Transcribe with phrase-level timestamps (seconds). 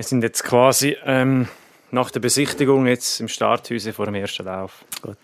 [0.00, 1.46] Wir sind jetzt quasi ähm,
[1.90, 4.82] nach der Besichtigung jetzt im Starthäuschen vor dem ersten Lauf.
[5.02, 5.18] Gut.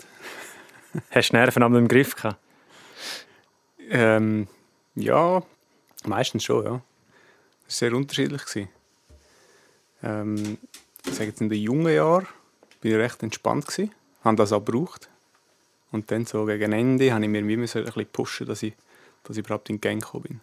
[1.12, 2.38] Hast du Nerven am Griff gehabt?
[3.88, 4.48] Ähm,
[4.94, 5.42] ja,
[6.04, 6.70] meistens schon, ja.
[6.72, 8.44] Das war sehr unterschiedlich.
[8.44, 8.68] Gewesen.
[10.02, 10.58] Ähm,
[11.06, 12.26] ich sage jetzt in den jungen Jahren
[12.82, 15.08] bin ich recht entspannt gewesen, habe das auch gebraucht.
[15.90, 18.74] Und dann so gegen Ende habe ich mir wie ein bisschen pushen, dass ich,
[19.24, 20.40] dass ich überhaupt in den Gang gekommen bin.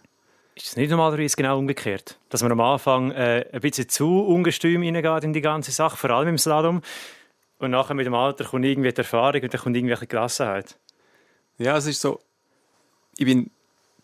[0.56, 2.18] Ist es nicht normalerweise genau umgekehrt?
[2.28, 6.10] Dass man am Anfang äh, ein bisschen zu ungestüm reingeht in die ganze Sache, vor
[6.10, 6.80] allem im Slalom.
[7.58, 10.76] Und nachher mit dem Alter kommt irgendwie die Erfahrung und dann kommt irgendwelche Gelassenheit.
[11.58, 12.20] Ja, es ist so,
[13.16, 13.50] ich bin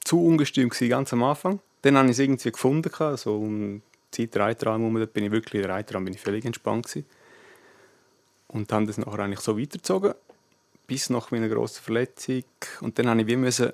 [0.02, 1.60] zu ungestüm ganz am Anfang.
[1.82, 3.82] Dann habe ich es irgendwie gefunden, so um
[4.14, 7.06] die Zeit Reitraum herum, bin ich wirklich in der Reitraum bin ich völlig entspannt gewesen.
[8.48, 10.14] Und dann das nachher eigentlich so weitergezogen,
[10.88, 12.42] bis nach meiner grossen Verletzung.
[12.80, 13.72] Und dann habe ich wie müssen,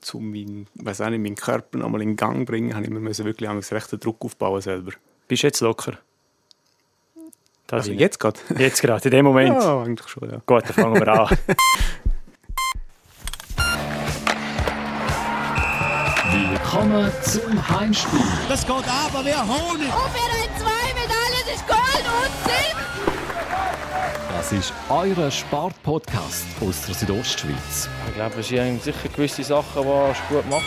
[0.00, 3.24] zu meinem, weiß auch nicht, meinen Körper nochmal in Gang bringen, habe ich mir müssen
[3.24, 4.92] wirklich einen rechten Druck aufbauen selber.
[5.26, 5.98] Bist du jetzt locker?
[7.66, 8.40] Das Also jetzt gerade?
[8.58, 9.62] Jetzt gerade, in dem Moment.
[9.62, 10.40] Ja, eigentlich schon, ja.
[10.46, 11.28] Gut, dann fangen wir an.
[16.50, 18.20] Willkommen zum Heimspiel.
[18.48, 19.72] Das geht aber wie Honig.
[19.72, 23.07] Und wir haben zwei Medaillen, das ist Gold und Silber.
[24.38, 27.88] Das ist euer Sportpodcast aus der Südostschweiz.
[28.06, 30.62] Ich glaube, es sind sicher gewisse Sachen, die gut macht.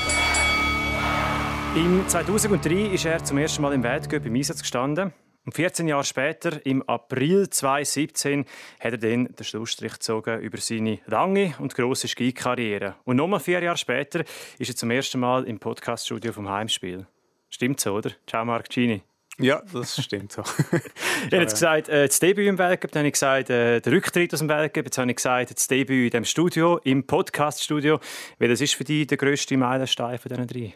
[1.78, 5.14] Im 2003 ist er zum ersten Mal im Weltcup im Einsatz gestanden.
[5.46, 8.44] Und 14 Jahre später, im April 2017,
[8.82, 12.96] hat er dann den Schlussstrich gezogen über seine lange und grosse Skikarriere.
[13.06, 14.26] Und nochmal vier Jahre später
[14.60, 17.08] ist er zum ersten Mal im Podcaststudio vom Heimspiel.
[17.50, 18.12] Stimmt so, oder?
[18.28, 19.02] Ciao, Marc Gini.
[19.42, 20.42] Ja, das stimmt so.
[20.42, 23.94] Ich habe jetzt gesagt, äh, das Debüt im Weltcup, dann habe ich gesagt, äh, der
[23.94, 28.00] Rücktritt aus dem Weltcup, jetzt habe ich gesagt, das Debüt in dem Studio, im Podcaststudio.
[28.40, 30.74] Welches ist für dich der grösste Meilenstein von diesen drei?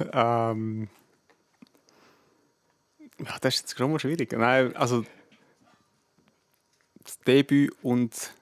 [0.12, 0.88] ähm,
[3.18, 4.32] ja, das ist jetzt gerade mal schwierig.
[4.32, 5.04] Nein, also
[7.02, 8.32] das Debüt und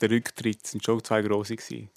[0.00, 1.90] der Rücktritt sind schon zwei grosse gewesen.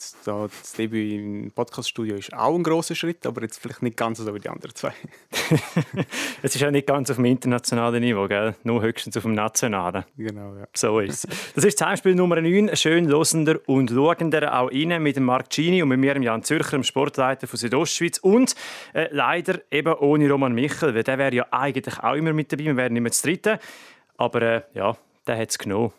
[0.00, 3.98] Jetzt da, das Debüt im Podcaststudio ist auch ein grosser Schritt, aber jetzt vielleicht nicht
[3.98, 4.94] ganz so wie die anderen zwei.
[6.42, 8.54] Es ist ja nicht ganz auf dem internationalen Niveau, gell?
[8.64, 10.04] nur höchstens auf dem nationalen.
[10.16, 10.66] genau, ja.
[10.72, 11.52] So ist es.
[11.54, 12.74] Das ist das Heimspiel Nummer 9.
[12.76, 16.78] Schön losender und schauender auch rein mit dem Marc Gini und mit mir, Jan Zürcher,
[16.78, 18.16] dem Sportleiter von Südostschweiz.
[18.20, 18.54] Und
[18.94, 22.64] äh, leider eben ohne Roman Michel, weil der wäre ja eigentlich auch immer mit dabei.
[22.64, 23.58] Wir wären immer zu dritten.
[24.16, 24.96] Aber äh, ja,
[25.26, 25.92] der hat es genommen.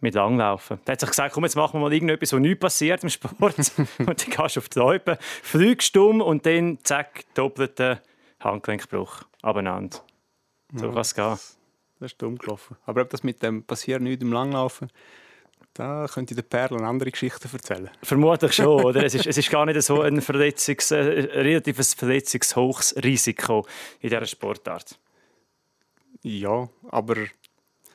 [0.00, 0.78] Mit Langlaufen.
[0.86, 3.32] Der hat sich gesagt, komm, jetzt machen wir mal irgendetwas, wo nichts passiert im Sport.
[3.98, 8.02] und dann gehst du auf die Loipe, fliegst dumm und dann zack, doppelter
[8.40, 9.22] Handgelenkbruch.
[9.42, 9.98] Abeinander.
[10.74, 11.38] So kann es gehen.
[11.98, 12.76] Das ist dumm gelaufen.
[12.84, 14.90] Aber ob das mit dem passiert nicht im Langlaufen,
[15.76, 17.90] da könnte der Perl eine andere Geschichte erzählen.
[18.02, 19.04] Vermutlich schon, oder?
[19.04, 23.66] Es ist, es ist gar nicht so ein Verletzungs, äh, relatives verletzungshohes Risiko
[24.00, 24.98] in dieser Sportart.
[26.22, 27.16] Ja, aber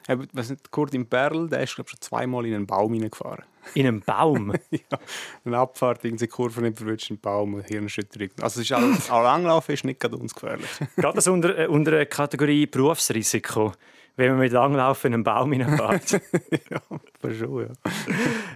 [0.07, 3.43] weiss nicht, Kurt im Perl, der ist glaub, schon zweimal in einen Baum hineingefahren.
[3.75, 4.53] In einem Baum.
[4.71, 4.99] ja,
[5.45, 8.29] eine Abfahrt, irgendeine Kurve nicht verwünscht, einen Baum, eine Hirnerschütterung.
[8.41, 10.69] Also es ist auch, auch Langlaufen ist nicht gerade ungefährlich.
[10.95, 13.73] Geht das unter, äh, unter der Kategorie Berufsrisiko,
[14.15, 16.21] wenn man mit Langlaufen in einen Baum hineinfährt?
[16.69, 16.81] ja,
[17.21, 17.91] aber schon, ja.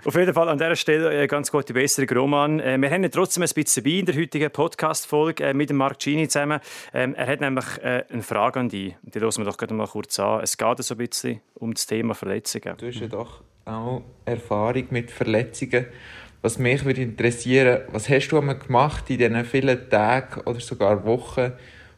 [0.03, 2.59] Auf jeden Fall an dieser Stelle äh, ganz gute Besserung, Roman.
[2.59, 5.77] Äh, wir haben ihn trotzdem ein bisschen dabei in der heutigen Podcast-Folge äh, mit dem
[5.77, 6.59] Marc Gini zusammen.
[6.93, 8.95] Ähm, er hat nämlich eine Frage an dich.
[9.01, 10.41] Die hören wir doch gerade mal kurz an.
[10.41, 12.77] Es geht so ein bisschen um das Thema Verletzungen.
[12.77, 15.87] Du hast ja doch auch Erfahrung mit Verletzungen.
[16.41, 21.03] Was mich würde interessieren, was hast du einmal gemacht in diesen vielen Tagen oder sogar
[21.03, 21.53] Wochen,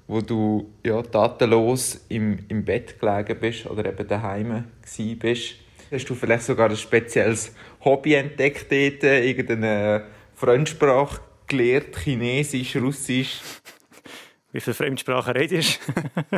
[0.08, 5.56] wo du ja, tatenlos im, im Bett gelegen bist oder eben daheim gsi bist?
[5.92, 7.54] Hast du vielleicht sogar ein spezielles
[7.84, 13.42] Hobby entdeckt dort, irgendeine Fremdsprache gelernt, Chinesisch, Russisch?
[14.52, 16.38] Wie viele Fremdsprachen redest du?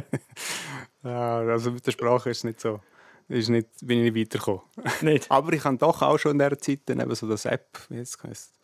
[1.10, 1.40] ja.
[1.40, 2.80] Also mit der Sprache ist es nicht so.
[3.28, 4.62] Ist nicht, bin ich nicht weitergekommen.
[5.02, 5.30] Nicht?
[5.30, 7.98] Aber ich habe doch auch schon in dieser Zeit dann eben so das App, wie
[7.98, 8.59] jetzt heisst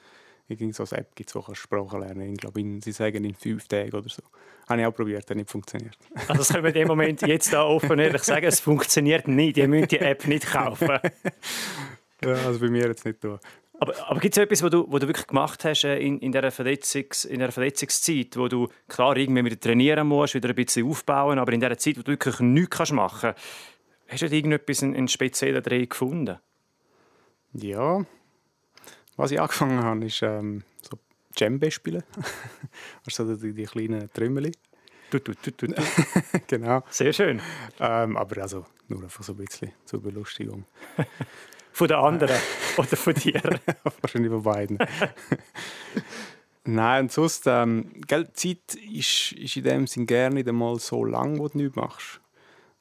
[0.47, 2.33] Irgend so eine App gibt es, wo du Sprachen lernen.
[2.33, 4.21] Ich glaube, in, sie sagen in fünf Tagen oder so.
[4.69, 5.97] Habe ich auch probiert, hat nicht funktioniert.
[6.27, 9.57] Also das können wir in dem Moment jetzt da offen ehrlich sagen, es funktioniert nicht.
[9.57, 10.87] Ihr müsst die App nicht kaufen.
[12.23, 13.39] ja, also bei mir jetzt nicht tun.
[13.79, 16.31] Aber, aber gibt es etwas, was du, was du wirklich gemacht hast äh, in, in,
[16.31, 20.87] dieser Verletzungs, in dieser Verletzungszeit, wo du klar irgendwie wieder trainieren musst, wieder ein bisschen
[20.87, 23.41] aufbauen, aber in dieser Zeit, wo du wirklich nichts machen kannst,
[24.07, 26.37] hast du irgendetwas, einen, einen speziellen Dreh gefunden?
[27.53, 28.05] Ja,
[29.17, 30.97] was ich angefangen habe, ist ähm, so
[31.37, 32.03] Djembe spielen.
[33.05, 34.51] also die, die kleinen Trümmeli.
[35.09, 35.67] Du, du, du,
[36.47, 36.83] genau.
[36.89, 37.41] Sehr schön.
[37.79, 40.65] Ähm, aber also nur einfach so ein bisschen zur Belustigung.
[41.71, 42.39] Von den anderen
[42.77, 43.41] oder von dir?
[43.99, 44.77] Wahrscheinlich von beiden.
[46.63, 50.79] Nein, und sonst, ähm, gell, die Zeit ist, ist in dem Sinn gerne nicht einmal
[50.79, 52.21] so lang, wo du nichts machst.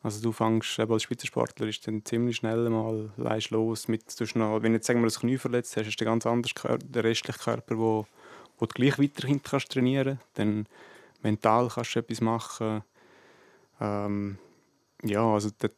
[0.04, 4.04] Also du fängst als Spitzensportler ist dann ziemlich schnell mal leist los mit,
[4.34, 7.00] noch, wenn du jetzt sagen wir das Knie verletzt hast, du den ganz anders den
[7.02, 8.06] restlichen Körper, wo,
[8.58, 10.20] wo du gleich weiterhin kannst trainieren.
[10.34, 10.66] Dann
[11.22, 12.84] mental kannst du etwas machen.
[13.80, 14.36] Ähm,
[15.02, 15.70] ja, also der,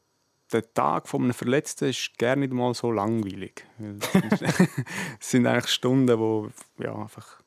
[0.52, 3.64] der Tag von einem Verletzten ist gerne nicht mal so langweilig.
[5.20, 7.43] es sind eigentlich Stunden, wo ja einfach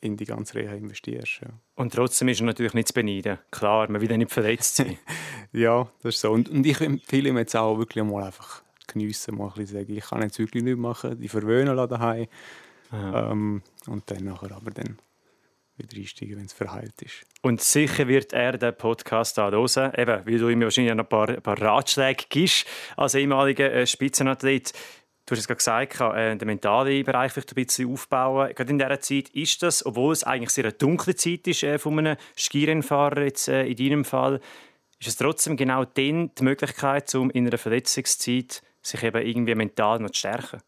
[0.00, 1.40] in die ganze Reha investierst.
[1.42, 1.48] Ja.
[1.74, 3.38] Und trotzdem ist er natürlich nicht zu beneiden.
[3.50, 4.98] Klar, man will ja nicht verletzt sein.
[5.52, 6.30] ja, das ist so.
[6.30, 9.96] Und, und ich empfehle ihm jetzt auch wirklich mal einfach geniessen, mal ein bisschen sagen,
[9.96, 12.26] ich kann jetzt wirklich nichts machen, die verwöhnen daheim.
[12.92, 14.98] Ähm, und dann nachher aber dann
[15.76, 17.24] wieder einsteigen, wenn es verheilt ist.
[17.42, 21.08] Und sicher wird er den Podcast auch hören, eben, weil du ihm wahrscheinlich noch ein
[21.08, 22.66] paar, ein paar Ratschläge gibst
[22.96, 24.72] als ehemaliger äh, Spitzenathlet.
[25.28, 28.50] Du hast es gerade gesagt, äh, den mentalen Bereich vielleicht ein bisschen aufbauen.
[28.54, 31.78] Gerade in dieser Zeit ist das, obwohl es eigentlich sehr eine dunkle Zeit ist äh,
[31.78, 34.40] von einem Skirennfahrer jetzt äh, in deinem Fall,
[34.98, 39.98] ist es trotzdem genau dann die Möglichkeit, um in einer Verletzungszeit sich eben irgendwie mental
[39.98, 40.62] noch zu stärken?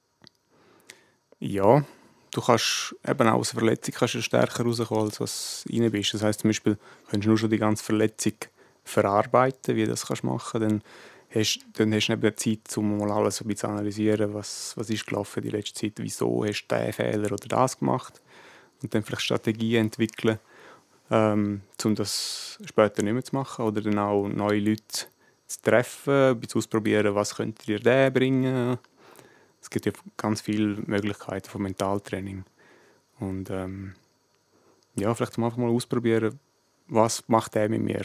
[1.38, 1.82] Ja,
[2.30, 6.12] du kannst eben auch aus Verletzung kannst du stärker rauskommen, als was rein bist.
[6.12, 6.76] Das heisst zum Beispiel,
[7.10, 8.34] kannst du nur schon die ganze Verletzung
[8.84, 10.84] verarbeiten, wie du das kannst machen kannst,
[11.34, 15.06] hast, dann hast du eben Zeit, um mal alles ein zu analysieren, was, was ist
[15.06, 18.20] gelaufen die letzte Zeit, wieso hast du diesen Fehler oder das gemacht?
[18.82, 20.38] Und dann vielleicht Strategien entwickeln,
[21.10, 25.06] ähm, um das später nicht mehr zu machen oder dann auch neue Leute
[25.46, 28.78] zu treffen, bisschen ausprobieren, was könnte dir der bringen.
[29.60, 32.44] Es gibt ja ganz viele Möglichkeiten von Mentaltraining.
[33.18, 33.94] Und ähm,
[34.94, 36.38] ja, vielleicht mal einfach mal ausprobieren,
[36.88, 38.04] was macht der mit mir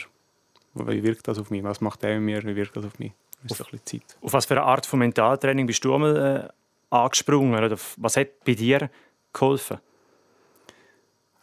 [0.76, 1.62] wie wirkt das auf mich?
[1.62, 2.42] Was macht er mit mir?
[2.44, 3.12] Wie wirkt das auf mich?
[3.42, 4.02] Das ist auf, Zeit.
[4.20, 6.50] auf was für eine Art von Mentaltraining bist du einmal
[6.90, 7.62] äh, angesprungen?
[7.62, 8.90] Oder was hat bei dir
[9.32, 9.78] geholfen?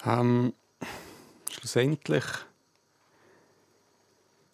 [0.06, 0.54] Ähm,
[1.50, 2.24] schlussendlich,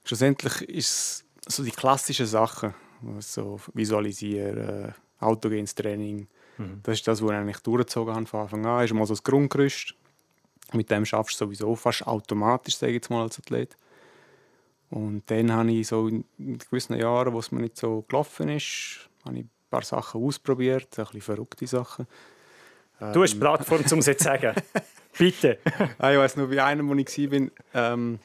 [0.04, 2.74] schlussendlich ist es so die klassischen Sachen,
[3.20, 6.28] so visualisieren, autogenes Training.
[6.58, 6.81] Mhm.
[6.84, 8.81] Das ist das, was ich eigentlich durchgezogen habe von Anfang an.
[8.81, 9.96] Das ist mal so das Grundgerüst.
[10.74, 13.76] Mit dem schaffst du sowieso fast automatisch, sage ich jetzt mal als Athlet.
[14.90, 19.10] Und dann habe ich so in gewissen Jahren, wo es mir nicht so gelaufen ist,
[19.26, 22.08] habe ich ein paar Sachen ausprobiert, ein bisschen verrückte Sachen.
[23.00, 24.54] Du hast ähm, Plattform, um es zu sagen.
[25.18, 25.60] Bitte.
[25.98, 28.20] ah, ich weiß nur, wie einer, wo ich war, ähm,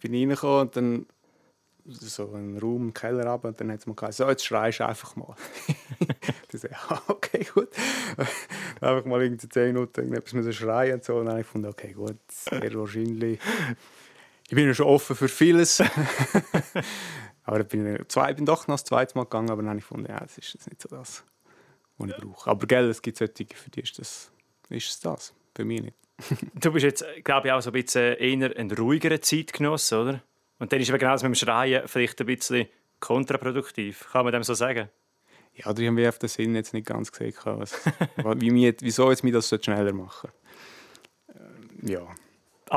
[0.00, 1.06] bin reingekommen und dann
[1.84, 4.80] so einen Raum, einen Keller runter, und dann hat es mir gesagt, so, jetzt schreist
[4.80, 5.34] du einfach mal.
[6.48, 7.68] dann sage ich, okay, gut.
[8.80, 11.16] einfach mal irgendwie 10 Minuten irgendetwas müssen schreien und so.
[11.16, 13.40] Und dann habe ich gefunden, okay, gut, sehr wahrscheinlich
[14.48, 15.82] ich bin ja schon offen für vieles.
[17.44, 19.84] aber ich bin, zwei, bin doch noch das zweite Mal gegangen, aber dann habe ich
[19.84, 21.24] gefunden, ja, das ist jetzt nicht so das,
[21.98, 22.50] was ich brauche.
[22.50, 24.30] Aber Geld, es gibt solche, für die ist, das,
[24.68, 25.96] ist es das, für mich nicht.
[26.54, 30.22] du bist jetzt, glaube ich, auch so ein bisschen eher ein ruhigerer Zeitgenosse, oder?
[30.58, 32.68] Und dann ist eben genau das mit dem Schreien vielleicht ein bisschen
[33.00, 34.08] kontraproduktiv.
[34.12, 34.88] Kann man dem so sagen?
[35.54, 37.74] Ja, da haben wir auf den Sinn jetzt nicht ganz gesehen, was,
[38.36, 40.30] wie mir, wieso jetzt mir das schneller machen.
[41.34, 42.06] Ähm, ja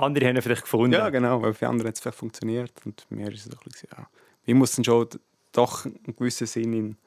[0.03, 0.93] andere haben vielleicht gefunden.
[0.93, 3.71] Ja, genau, weil für andere hat es vielleicht funktioniert und mir ist es doch ein
[3.71, 4.07] bisschen, ja.
[4.45, 5.07] Ich muss dann schon
[5.51, 6.97] doch einen gewissen Sinn in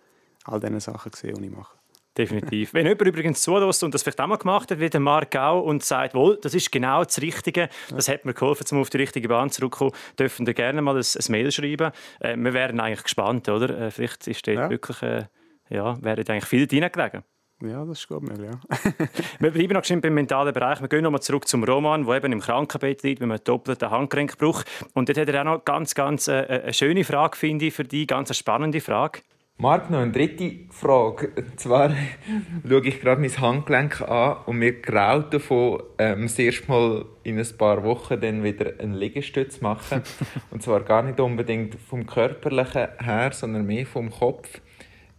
[0.44, 1.78] all diesen Sachen sehen, die ich mache.
[2.16, 2.74] Definitiv.
[2.74, 5.62] Wenn jemand übrigens zulässt und das vielleicht auch mal gemacht hat, wie der Marc auch,
[5.62, 8.96] und sagt, wohl, das ist genau das Richtige, das hat mir geholfen, um auf die
[8.96, 11.92] richtige Bahn zurückzukommen, dürfen ihr gerne mal ein, ein Mail schreiben.
[12.18, 13.78] Äh, wir wären eigentlich gespannt, oder?
[13.78, 14.68] Äh, vielleicht ist dort ja.
[14.68, 15.26] wirklich, äh,
[15.70, 17.22] ja, wäre eigentlich viel reingelegen.
[17.60, 19.06] Ja, das ist gut möglich, ja.
[19.40, 20.80] wir bleiben noch beim mentalen Bereich.
[20.80, 24.62] Wir gehen nochmal zurück zum Roman, der eben im Krankenbett liegt, mit einem doppelten Handgelenkbruch.
[24.94, 27.82] Und dort hat er auch noch ganz, ganz äh, eine schöne Frage, finde ich, für
[27.82, 29.20] dich, ganz eine spannende Frage.
[29.60, 31.32] Marc, noch eine dritte Frage.
[31.34, 31.90] Und zwar
[32.68, 37.40] schaue ich gerade mein Handgelenk an und mir graut davon, ähm, das erste Mal in
[37.40, 40.02] ein paar Wochen dann wieder einen Liegestütz machen.
[40.52, 44.60] und zwar gar nicht unbedingt vom Körperlichen her, sondern mehr vom Kopf.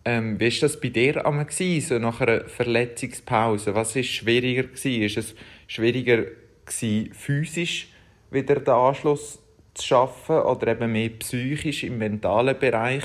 [0.09, 3.75] Ähm, wie war das bei dir einmal, so nach einer Verletzungspause?
[3.75, 4.63] Was war schwieriger?
[4.63, 5.03] Gewesen?
[5.03, 5.35] Ist es
[5.67, 6.25] schwieriger,
[6.65, 7.89] gewesen, physisch
[8.31, 9.37] wieder den Anschluss
[9.75, 13.03] zu schaffen oder eben mehr psychisch im mentalen Bereich?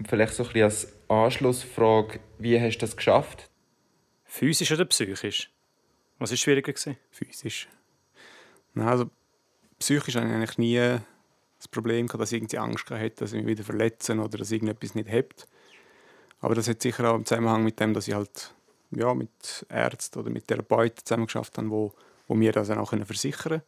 [0.00, 3.48] Und vielleicht so ein bisschen als Anschlussfrage, wie hast du das geschafft?
[4.24, 5.48] Physisch oder psychisch?
[6.18, 6.72] Was war schwieriger?
[6.72, 6.96] Gewesen?
[7.12, 7.68] Physisch.
[8.74, 9.10] Nein, also
[9.78, 10.98] psychisch hatte ich eigentlich nie
[11.56, 14.96] das Problem, dass ich irgendwie Angst hatte, dass ich mich wieder verletzen oder dass irgendetwas
[14.96, 15.46] nicht hebt.
[16.42, 18.52] Aber das hat sicher auch im Zusammenhang mit dem, dass ich halt
[18.90, 21.94] ja, mit Ärzten oder mit Therapeuten zusammengeschafft habe, wo,
[22.28, 23.62] wo mir das dann auch versichern können.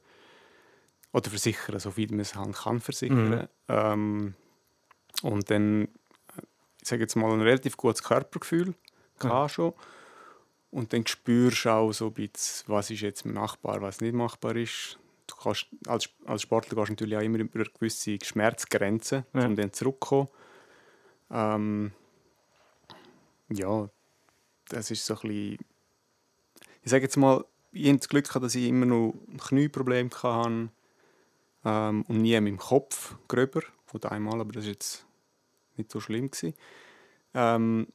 [1.13, 3.31] Oder versichern, so viel man es halt kann versichern.
[3.31, 3.49] Mhm.
[3.69, 4.35] Ähm,
[5.23, 5.89] und dann,
[6.83, 8.75] ich sage jetzt mal, ein relativ gutes Körpergefühl
[9.23, 9.49] mhm.
[9.49, 9.73] schon.
[10.73, 14.57] Und dann spürst du auch so ein bisschen, was ist jetzt machbar, was nicht machbar
[14.57, 14.99] ist.
[15.29, 19.47] Du kannst, als, als Sportler gehst du natürlich auch immer über gewisse Schmerzgrenzen, Ja.
[19.47, 20.29] um dann zurückzukommen.
[21.31, 21.93] Ähm,
[23.55, 23.89] ja,
[24.69, 25.59] das ist so ein bisschen...
[26.83, 30.11] Ich sage jetzt mal, ich habe das Glück gehabt, dass ich immer noch ein Knieproblem
[30.11, 30.71] hatte
[31.65, 35.07] ähm, und nie mit dem Kopf gröber, von einmal, aber das war jetzt
[35.77, 36.31] nicht so schlimm.
[36.31, 36.55] Gewesen.
[37.33, 37.89] Ähm,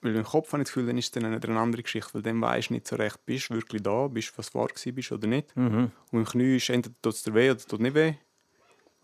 [0.00, 2.14] weil mit dem Kopf habe ich das Gefühl, dann ist es dann eine, andere Geschichte,
[2.14, 4.68] weil dann weisst du nicht so recht, bist du wirklich da, bist du, was wahr
[4.68, 5.56] gewesen bist oder nicht.
[5.56, 5.90] Mhm.
[6.12, 8.14] Und im Knie ist entweder tut es dir weh oder tut nicht weh.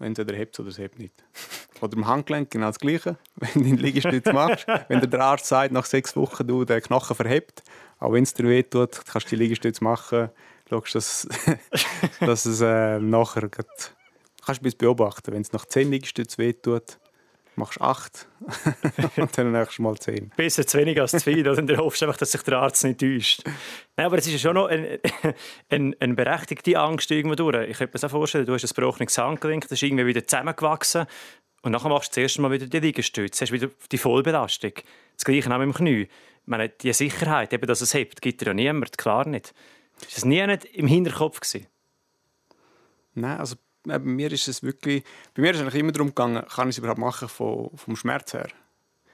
[0.02, 1.14] Entweder hebt oder es hebt nicht.
[1.80, 3.16] Oder im Handgelenk genau das Gleiche.
[3.34, 7.16] Wenn du den Liegestütz machst, wenn der Arzt sagt, nach sechs Wochen du den Knochen
[7.16, 7.64] verhebt,
[7.98, 10.30] auch wenn es dir weh kannst du die Liegestütz machen,
[10.68, 11.28] schaust, dass,
[12.20, 13.96] dass es äh, nachher grad,
[14.44, 15.32] kannst du beobachten.
[15.32, 16.54] Wenn es nach zehn Liegestütz weh
[17.56, 18.26] machst acht
[19.16, 20.30] und dann nächstes Mal zehn.
[20.36, 21.40] Besser zu wenig als zu viel.
[21.40, 21.58] Oder?
[21.58, 23.42] Und dann hoffst du einfach, dass sich der Arzt nicht täuscht.
[23.96, 25.00] Nein, aber es ist ja schon noch eine,
[25.70, 27.68] eine, eine berechtigte Angst irgendwo durch.
[27.68, 31.06] Ich könnte mir so vorstellen, du hast ein gebrochenes Handgelenk, das ist irgendwie wieder zusammengewachsen
[31.62, 34.72] und nachher machst du das erste Mal wieder die Liegestütze, hast wieder die Vollbelastung.
[35.14, 36.02] Das Gleiche auch mit dem Knie.
[36.02, 36.08] Ich
[36.46, 39.54] meine, die Sicherheit, eben, dass es hebt, gibt dir ja niemand, klar nicht.
[40.00, 41.68] Ist das nie nicht im Hinterkopf gewesen?
[43.14, 46.44] Nein, also bei mir ist es wirklich, bei mir ist es eigentlich immer darum gegangen,
[46.48, 48.48] kann ich es überhaupt machen vom, vom Schmerz her.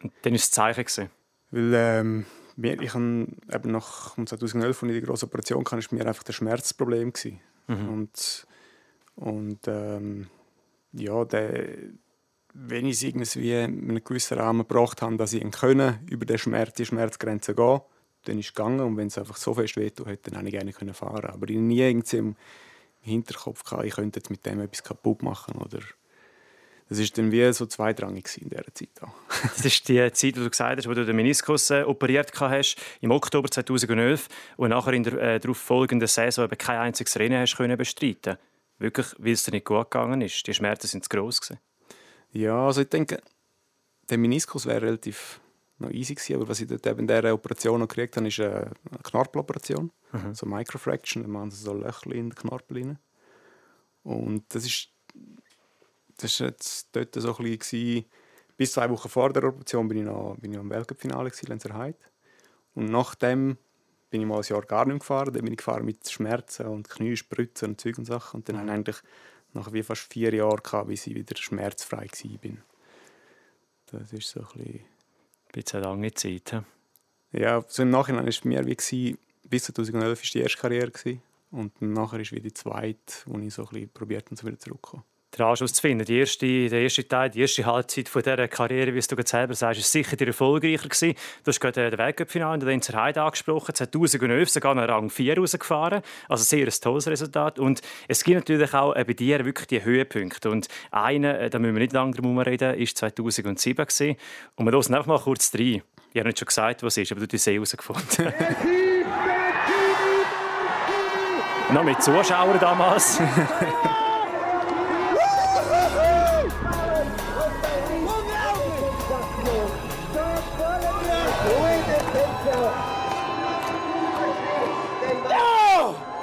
[0.02, 0.84] Und dann war es das Zeichen.
[0.84, 1.10] Gewesen.
[1.50, 6.22] Weil ähm, ich eben nach 2011, als ich die große Operation hatte, war mir einfach
[6.22, 7.12] das Schmerzproblem.
[7.12, 7.40] Gewesen.
[7.66, 8.46] Und,
[9.16, 10.28] und ähm,
[10.92, 11.68] ja, der,
[12.54, 16.26] wenn ich es irgendwie in einem gewissen Rahmen gebracht habe, dass ich ihn können, über
[16.26, 17.80] den Schmerz, die Schmerzgrenze gehen
[18.24, 18.80] dann ist es gegangen.
[18.80, 21.48] Und wenn es einfach so fest wehtut hat, dann hätte ich gerne können fahren Aber
[21.48, 22.36] ich nie irgendwie im
[23.08, 25.56] Hinterkopf, gehabt, ich könnte jetzt mit dem etwas kaputt machen.
[25.56, 25.80] Oder
[26.88, 28.90] das war dann wie so zweitrangig in dieser Zeit.
[29.02, 29.12] Auch.
[29.42, 32.76] Das ist die Zeit, wo du gesagt hast, wo du den Meniskus äh, operiert hast,
[33.00, 37.40] im Oktober 2011 und nachher in der äh, darauf folgenden Saison eben kein einziges Rennen
[37.40, 38.36] hast können bestreiten.
[38.78, 40.46] Wirklich, weil es dir nicht gut gegangen ist.
[40.46, 41.60] Die Schmerzen sind zu gross gewesen.
[42.32, 43.20] Ja, also ich denke,
[44.08, 45.40] der Meniskus wäre relativ
[45.78, 48.40] noch easy gewesen, aber was ich dort eben in dieser Operation noch gekriegt habe, ist
[48.40, 48.72] eine
[49.04, 49.90] Knorpeloperation,
[50.32, 52.98] so Microfraction, da machen sie so Löcher in den Knorpel rein.
[54.02, 54.88] Und das ist,
[56.16, 58.04] das ist jetzt dort so ein bisschen gewesen,
[58.56, 61.46] bis zwei Wochen vor der Operation bin ich noch, bin ich noch im Weltcup-Finale gewesen,
[61.46, 61.98] Lenzerheide.
[62.74, 63.56] Und nachdem
[64.10, 66.66] bin ich mal ein Jahr gar nicht mehr gefahren, dann bin ich gefahren mit Schmerzen
[66.66, 68.38] und Knie, Spritzen und Zeug und Sachen.
[68.38, 68.96] Und dann habe ich eigentlich
[69.52, 72.38] nach wie fast vier Jahren gehabt, bis ich wieder schmerzfrei war.
[72.38, 72.62] bin.
[73.86, 74.97] Das ist so ein bisschen...
[75.52, 76.52] Bisschen eine lange Zeit.
[76.52, 76.62] hä?
[77.32, 80.90] Ja, so im Nachhinein war es mir wie, gewesen, bis 2011 war die erste Karriere.
[80.90, 81.22] Gewesen.
[81.50, 85.04] Und nachher ist wieder die zweite, wo ich so ein bisschen probiert habe, wieder zurückzukommen.
[85.36, 86.06] Den Anschluss zu finden.
[86.06, 89.28] Die erste, der erste Teil, die erste Halbzeit von dieser Karriere, wie es du gerade
[89.28, 91.14] selber sagst, ist sicher die erfolgreicher gewesen.
[91.44, 93.74] Du hast gerade den Weltcup-Finale in der Lenzer Heide angesprochen.
[93.74, 96.02] 2011 sogar noch Rang 4 rausgefahren.
[96.28, 97.58] Also sehr ein tolles Resultat.
[97.58, 100.48] Und es gibt natürlich auch äh, bei dir wirklich die Höhepunkte.
[100.50, 104.16] Und einer, äh, da müssen wir nicht lange drum reden, ist 2007 gewesen.
[104.56, 105.82] Und wir hören einfach mal kurz rein.
[106.12, 108.32] Ich habe nicht schon gesagt, was es ist, aber du hast die herausgefunden.
[111.70, 113.20] noch mit Zuschauern damals.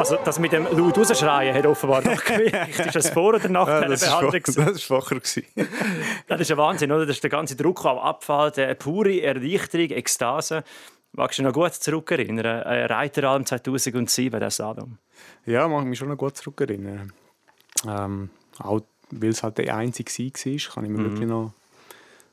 [0.06, 2.80] Also das mit dem laut rausschreien hat offenbar noch gewirkt.
[2.80, 4.42] Ist das vor oder nach Ja, das war Behandlung?
[4.44, 4.66] gewesen?
[4.66, 5.16] das war schwacher.
[5.16, 5.44] gewesen.
[6.28, 7.08] Das ist ein Wahnsinn, oder?
[7.08, 10.64] Das ist der ganze Druck, der abfällt, eine pure Erleichterung, Ekstase.
[11.14, 12.46] Magst du dich noch gut zurückerinnern?
[12.46, 15.00] Äh, Reiteralm 2007, das Slalom.
[15.48, 17.12] Ja, mag mich schon noch gut zurückerinnern.
[17.88, 21.54] Ähm, auch weil es halt der einzige Sieg war, kann ich mich wirklich noch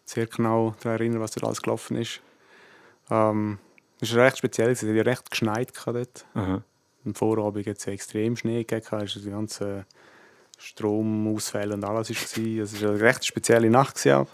[0.04, 2.20] sehr genau daran erinnern, was dort alles gelaufen ist.
[3.10, 3.58] Ähm,
[3.98, 6.26] es war recht speziell, es hat ja recht geschneit dort.
[7.04, 9.86] Am Vorabend hat es extrem Schnee gegeben, es war die ganze
[10.58, 12.10] Stromausfälle und alles.
[12.10, 12.62] war.
[12.62, 13.96] Es war eine recht spezielle Nacht.
[13.96, 14.26] gewesen.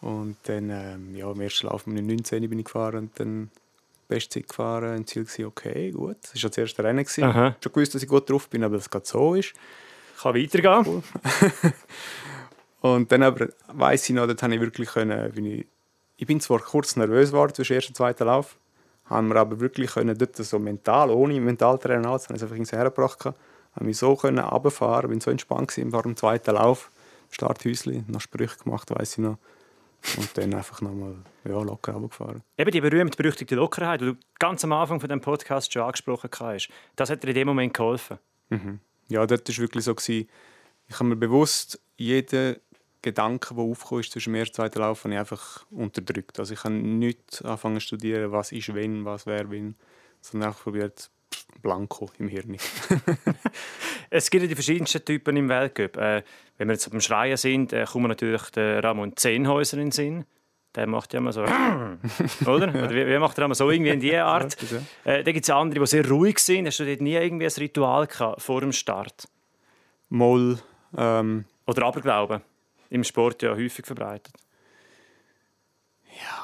[0.00, 3.50] Und dann, ähm, ja, im ersten Lauf mit 19 bin ich gefahren und dann
[4.08, 4.96] Bestzeit gefahren.
[4.98, 6.16] Im Ziel war okay, gut.
[6.22, 7.04] Das war das erste Rennen.
[7.04, 7.24] gewesen.
[7.24, 7.54] Aha.
[7.56, 9.54] Ich schon gewusst, dass ich gut drauf bin, aber dass es gerade so ist.
[10.20, 11.02] Kann weitergehen.
[12.80, 15.66] Und dann aber weiss ich noch, dort habe ich wirklich können, bin ich,
[16.18, 18.56] ich bin zwar kurz nervös geworden zwischen ersten und zweiten Lauf,
[19.06, 22.78] haben wir aber wirklich können dort so mental, ohne Mentaltrainer als, habe ich es einfach
[22.78, 23.38] hergebracht, gehabt,
[23.74, 26.90] habe mich so können runterfahren, bin so entspannt gewesen vor dem zweiten Lauf,
[27.30, 29.38] Starthäuschen, noch Sprüche gemacht, weiss ich noch.
[30.18, 32.42] Und dann einfach nochmal ja, locker runtergefahren.
[32.58, 36.68] Eben die berühmt-berüchtigte Lockerheit, die du ganz am Anfang von dem Podcast schon angesprochen hast.
[36.94, 38.18] Das hat dir in dem Moment geholfen.
[39.08, 40.28] Ja, dort war wirklich so, gewesen,
[40.88, 42.56] ich habe mir bewusst jeden
[43.04, 46.38] Gedanken, der aufgekommen ist zwischen ersten und zweiten Lauf, habe ich einfach unterdrückt.
[46.38, 49.76] Also ich habe nicht angefangen zu studieren, was ist wenn, was wäre wenn,
[50.20, 51.10] sondern einfach probiert,
[51.62, 52.56] blanko im Hirn.
[54.10, 55.96] Es gibt ja die verschiedensten Typen im Weltcup.
[55.96, 56.22] Äh,
[56.56, 60.24] wenn wir jetzt beim Schreien sind, äh, kommt natürlich der Ramon Zehnhäuser in den Sinn.
[60.74, 61.42] Der macht ja immer so,
[62.46, 62.68] oder?
[62.68, 64.56] Oder wie, macht er immer so irgendwie in diese Art?
[64.70, 66.66] Ja, Äh, dann gibt es andere, die sehr ruhig sind.
[66.66, 69.28] Hast du dort nie irgendwie ein Ritual gehabt vor dem Start?
[70.08, 70.58] Moll,
[70.96, 72.40] ähm, Oder Aberglauben?
[72.94, 74.32] Im Sport ja häufig verbreitet.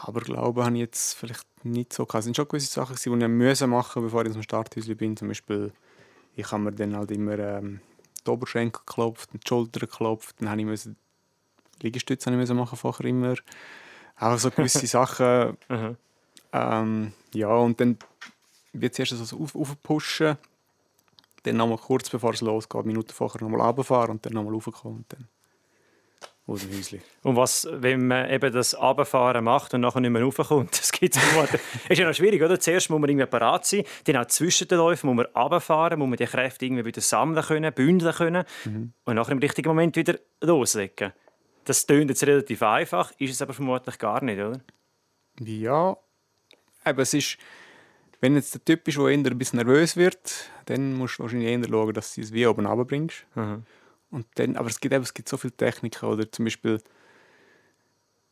[0.03, 2.19] aber Glauben habe ich jetzt vielleicht nicht so gehabt.
[2.19, 5.17] Es sind schon gewisse Sachen, die ich müssen machen bevor ich zum Starthäuschen bin.
[5.17, 5.73] Zum Beispiel,
[6.35, 7.81] ich habe mir dann halt immer ähm,
[8.27, 10.41] die Oberschenkel geklopft, die Schultern geklopft.
[10.41, 10.97] Dann habe ich müssen,
[11.83, 13.37] Liegestütze habe ich müssen machen vorher immer.
[14.17, 15.57] Einfach so gewisse Sachen.
[16.53, 17.97] Ähm, ja, und dann
[18.73, 20.37] wird zuerst so auf, aufpushen.
[21.45, 25.13] Dann nochmal kurz bevor es losgeht, Minuten vorher nochmal runterfahren und dann nochmal raufkommen und
[25.13, 25.29] dann
[26.51, 27.01] aus dem Häuschen.
[27.23, 30.71] Und was, wenn man eben das Abfahren macht und nachher nicht mehr raufkommt?
[30.81, 31.19] Das gibt's
[31.89, 32.59] ist ja noch schwierig, oder?
[32.59, 36.09] Zuerst muss man irgendwie parat sein, dann auch zwischen den Läufen muss man runterfahren, muss
[36.09, 38.45] man die Kräfte irgendwie wieder sammeln können, bündeln können
[39.05, 41.13] und nachher im richtigen Moment wieder loslegen.
[41.65, 44.61] Das klingt jetzt relativ einfach, ist es aber vermutlich gar nicht, oder?
[45.41, 45.97] Ja,
[46.85, 47.39] aber es ist,
[48.21, 51.49] wenn jetzt der Typ ist, der eher ein bisschen nervös wird, dann musst du wahrscheinlich
[51.49, 53.27] eher schauen, dass du es wie oben runterbringst.
[54.11, 56.81] Und dann, aber es gibt, eben, es gibt so viele Techniken, oder zum Beispiel,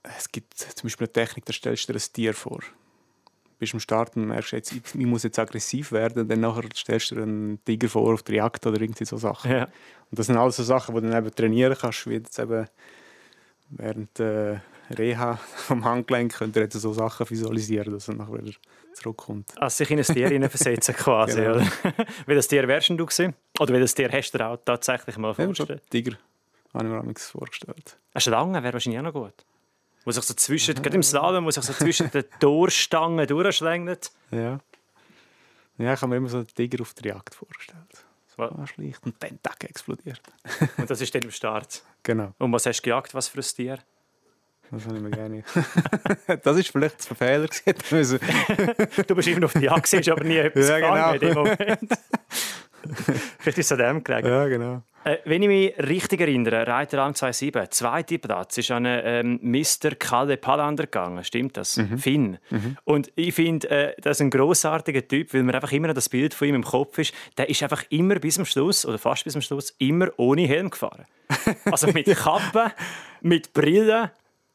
[0.02, 2.60] es gibt zum Beispiel eine Technik, da stellst du dir ein Tier vor.
[2.60, 7.10] Du bist am Start und merkst jetzt, ich muss jetzt aggressiv werden, dann nachher stellst
[7.10, 9.50] du dir einen Tiger vor auf der Jagd oder irgendwie so Sachen.
[9.50, 9.64] Ja.
[9.64, 12.66] Und das sind alles so Sachen, die du dann eben trainieren kannst, wie jetzt eben
[13.70, 18.52] während der Reha vom Handgelenk könnt ihr jetzt so Sachen visualisieren, dass er nachher wieder
[19.02, 19.50] zurückkommt.
[19.60, 21.56] Also sich in ein Tier hineinversetzen quasi, Genau.
[21.56, 21.66] oder?
[22.26, 23.34] Welches Tier wärst du gewesen?
[23.58, 25.82] Oder welches Tier hast du dir auch tatsächlich mal Ja, vorgestellt?
[25.90, 26.16] Tiger
[26.74, 27.96] habe ich mir amigs vorgestellt.
[28.12, 29.34] Eine Schlange wäre wahrscheinlich auch noch gut.
[30.04, 34.10] Wo sich so zwischen, gerade im Slalom, wo sich so zwischen den Torstangen durchschlängelt.
[34.30, 34.60] Ja.
[35.78, 37.78] Ja, ich habe mir immer so einen Tiger auf der Jagd vorgestellt.
[38.28, 38.52] So Was?
[38.52, 40.20] anschleicht und dann Tag explodiert.
[40.76, 41.82] Und das ist dann im Start.
[42.04, 43.12] Genau, Und was hast du gejagt?
[43.14, 43.78] Was für ein Tier?
[44.70, 45.42] Das habe ich mir gerne.
[46.42, 48.18] das ist vielleicht ein Fehler gewesen.
[48.18, 48.20] Müssen-
[49.06, 51.12] Du bist immer auf die hast aber nie etwas Ja, genau.
[51.12, 51.90] in dem Moment.
[53.38, 54.28] Vielleicht ist es an dem gelegen.
[54.28, 54.82] ja, genau.
[55.04, 59.94] Äh, wenn ich mich richtig erinnere, Reiter Rang 27, zweiter Platz, ist an ähm, Mr.
[59.98, 61.22] Kalle Palander gegangen.
[61.24, 61.76] Stimmt das?
[61.76, 61.98] Mhm.
[61.98, 62.38] Finn.
[62.84, 66.08] Und ich finde, äh, das ist ein grossartiger Typ, weil mir einfach immer noch das
[66.08, 67.14] Bild von ihm im Kopf ist.
[67.36, 70.70] Der ist einfach immer bis zum Schluss, oder fast bis zum Schluss, immer ohne Helm
[70.70, 71.04] gefahren.
[71.70, 72.72] Also mit Kappe,
[73.20, 74.10] mit Brille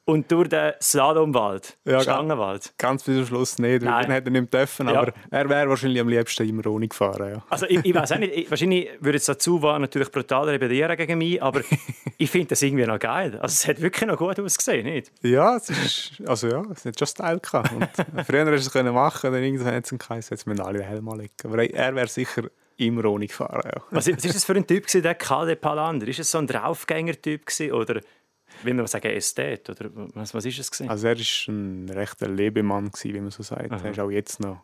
[0.06, 2.74] und durch den Slalomwald, Ja, Stangenwald.
[2.78, 4.04] Ganz bis zum Schluss nicht, Nein.
[4.04, 5.00] dann hätte er nicht dürfen, Ja.
[5.00, 7.36] aber er wäre wahrscheinlich am liebsten immer ohne gefahren.
[7.36, 7.44] Ja.
[7.50, 10.98] Also ich, ich weiß auch nicht, ich, wahrscheinlich würde jetzt dazu war natürlich brutal rebellieren
[10.98, 11.62] gegen mich, aber
[12.18, 13.38] ich finde das irgendwie noch geil.
[13.42, 15.12] Also es hat wirklich noch gut ausgesehen, nicht?
[15.22, 17.72] Ja, es ist, also ja, es hat schon Style gehabt.
[17.72, 20.80] Und früher hast du es können machen, dann irgendwann hat es Kreis, jetzt müssen alle
[20.80, 21.34] den Helm anlegen.
[21.46, 22.44] Aber er wäre sicher
[22.78, 23.62] immer ohne gefahren.
[23.74, 23.82] Ja.
[23.92, 26.08] Was, was ist das für ein Typ gewesen, der Kalle Palander?
[26.08, 28.02] Ist es so ein Draufgänger-Typ oder
[28.64, 30.90] will man sagen Ästhet oder was, was ist es gewesen?
[30.90, 33.72] Also er war ein rechter Lebemann, gewesen, wie man so sagt.
[33.72, 34.62] Er ist auch jetzt noch.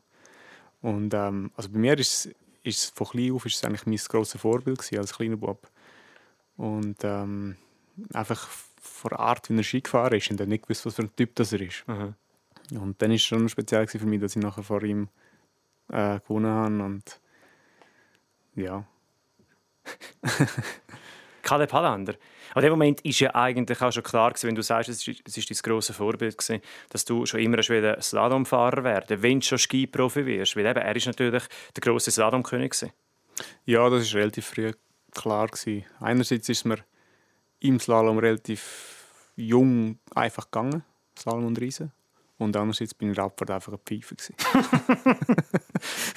[0.82, 2.30] Und ähm, also bei mir ist
[2.64, 5.68] es- von klein auf ist es eigentlich mein grosses Vorbild gewesen, als kleiner Bub.
[6.58, 7.56] Und ähm,
[8.14, 8.48] einfach
[8.82, 11.16] von der Art, wie er Ski gefahren ist, und er nicht gewusst, was für ein
[11.16, 11.86] Typ das er ist.
[11.88, 12.14] Mhm.
[12.80, 15.08] Und dann ist es schon speziell für mich, dass ich nachher vor ihm
[15.92, 16.84] äh, gewonnen habe.
[16.84, 17.20] Und
[18.56, 18.86] ja,
[21.50, 22.14] Kalle Palander.
[22.54, 25.22] An dem Moment ist ja eigentlich auch schon klar gewesen, wenn du sagst, es ist,
[25.26, 29.46] es ist dein grosses Vorbild gewesen, dass du schon immer ein Slalomfahrer werden, wenn du
[29.48, 30.56] schon Skiprofi wirst.
[30.56, 31.42] Weil eben, er ist natürlich
[31.76, 32.94] der grosse Slalomkönig gewesen.
[33.66, 34.72] Ja, das ist relativ früh
[35.12, 35.86] klar gewesen.
[36.00, 36.78] Einerseits ist mir
[37.62, 40.84] im Slalom relativ jung einfach gegangen,
[41.18, 41.92] Slalom und Riesen.
[42.40, 44.16] Und andererseits bin ich Abfahrt einfach ein Pfeife.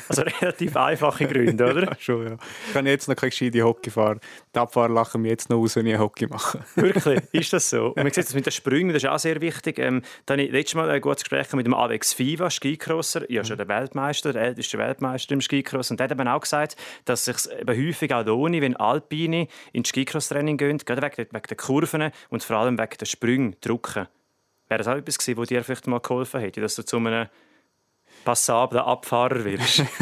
[0.08, 1.84] Also relativ einfache Gründe, oder?
[1.90, 2.36] ja, schon, ja.
[2.66, 4.20] Ich kann jetzt noch keine gescheite Hockey fahren.
[4.54, 6.64] Die Abfahrer lachen mich jetzt noch aus, wenn ich Hockey mache.
[6.74, 7.88] Wirklich, ist das so?
[7.88, 9.78] Und man sieht das mit den Sprüngen, das ist auch sehr wichtig.
[9.78, 13.44] Ähm, da habe ich letztes Mal ein gutes Gespräch mit dem Alex Fiva, Skicrosser, ja
[13.44, 15.90] schon der Weltmeister, der älteste Weltmeister im Skicross.
[15.90, 19.88] Und der hat eben auch gesagt, dass es sich häufig auch lohnt, wenn Alpine ins
[19.88, 24.08] Skicross-Training gehen, gerade wegen, wegen der Kurven und vor allem wegen der Sprünge, Drucken.
[24.72, 27.28] Wäre das auch etwas gewesen, was dir vielleicht mal geholfen hätte, dass du zu einem
[28.24, 29.82] passablen Abfahrer wirst?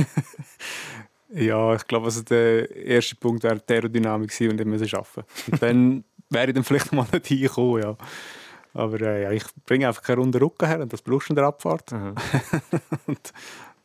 [1.33, 5.25] Ja, ich glaube, also der erste Punkt wäre die Aerodynamik und ich müssen arbeiten.
[5.53, 7.97] Und dann wäre ich dann vielleicht mal nicht hingekommen, ja.
[8.75, 11.37] Aber äh, ja, ich bringe einfach keinen runden Rücken her und das brauchst du in
[11.37, 11.93] der Abfahrt.
[13.07, 13.33] und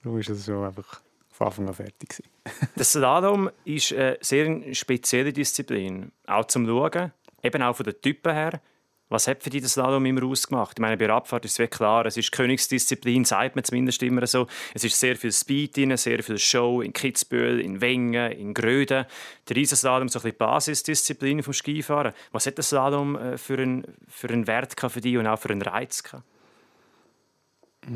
[0.02, 2.24] darum ist es schon einfach von Anfang an fertig.
[2.76, 6.12] Der Slalom ist eine sehr spezielle Disziplin.
[6.26, 7.12] Auch zum Schauen,
[7.44, 8.60] eben auch von den Typen her.
[9.08, 10.78] Was hat für dich das Slalom immer ausgemacht?
[10.78, 14.26] Ich meine, bei der Abfahrt ist es klar, es ist Königsdisziplin, sagt man zumindest immer
[14.26, 14.48] so.
[14.74, 19.06] Es ist sehr viel Speed drin, sehr viel Show in Kitzbühel, in Wengen, in Gröden.
[19.48, 22.14] Der Riesenslalom ist so ein bisschen die Basisdisziplin vom Skifahren.
[22.32, 25.52] Was hat das Slalom äh, für einen, für einen Wert für dich und auch für
[25.52, 26.02] einen Reiz?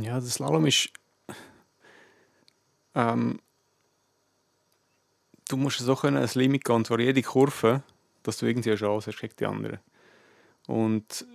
[0.02, 0.89] Ja, das Slalom ist.
[2.93, 3.39] Ähm,
[5.48, 7.82] du musst so können ein Limit gehen, und zwar jede Kurve,
[8.22, 9.80] dass du irgendwie eine Chance hast gegen die anderen.
[10.69, 11.25] Und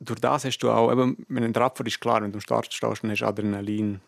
[0.00, 2.72] durch das hast du auch, eben, wenn ein Radfahrer ist klar, wenn du am Start
[2.74, 4.00] stehst, dann hast du Adrenalin.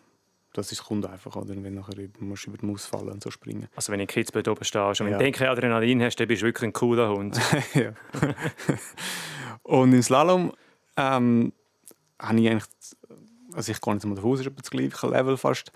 [0.51, 1.49] Das ist, kommt einfach, oder?
[1.49, 3.69] Wenn du nachher musst über die Maus fallen und so springen.
[3.75, 5.17] Also wenn du in Kitzbühel oben stehst und Ja.
[5.17, 7.39] wenn du kein Adrenalin hast, dann bist du wirklich ein cooler Hund.
[9.63, 10.51] und im Slalom
[10.97, 11.53] ähm,
[12.21, 12.65] habe ich eigentlich,
[13.53, 15.71] also ich gehe jetzt mal davon aus, ist das gleiche Level fast,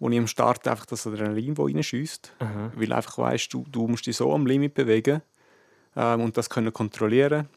[0.00, 2.32] wo ich am Start einfach das Adrenalin, das reinschießt,
[2.74, 5.22] weil einfach weißt du, du musst dich so am Limit bewegen
[5.94, 7.48] ähm, und das können kontrollieren.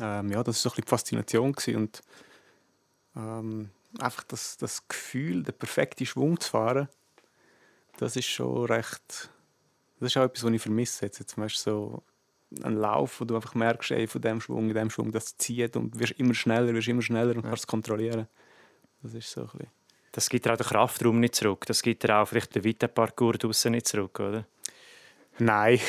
[0.00, 2.02] Ähm, ja, das war so ein bisschen die Faszination gewesen und
[3.16, 6.88] ähm, einfach das, das Gefühl, den perfekten Schwung zu fahren,
[7.98, 9.30] das ist schon recht,
[10.00, 12.02] das ist auch etwas, was ich vermisse jetzt, jetzt du, so
[12.62, 15.76] ein Lauf, wo du einfach merkst, ey, von dem Schwung, in dem Schwung, das zieht
[15.76, 18.28] und wirst immer schneller, wirst immer schneller und kannst es kontrollieren.
[19.02, 19.68] Das ist so ein bisschen.
[20.12, 21.66] Das gibt dir auch den Kraftraum nicht zurück.
[21.66, 24.46] Das gibt dir auch vielleicht den weiten Parcours draussen nicht zurück, oder?
[25.38, 25.80] Nein.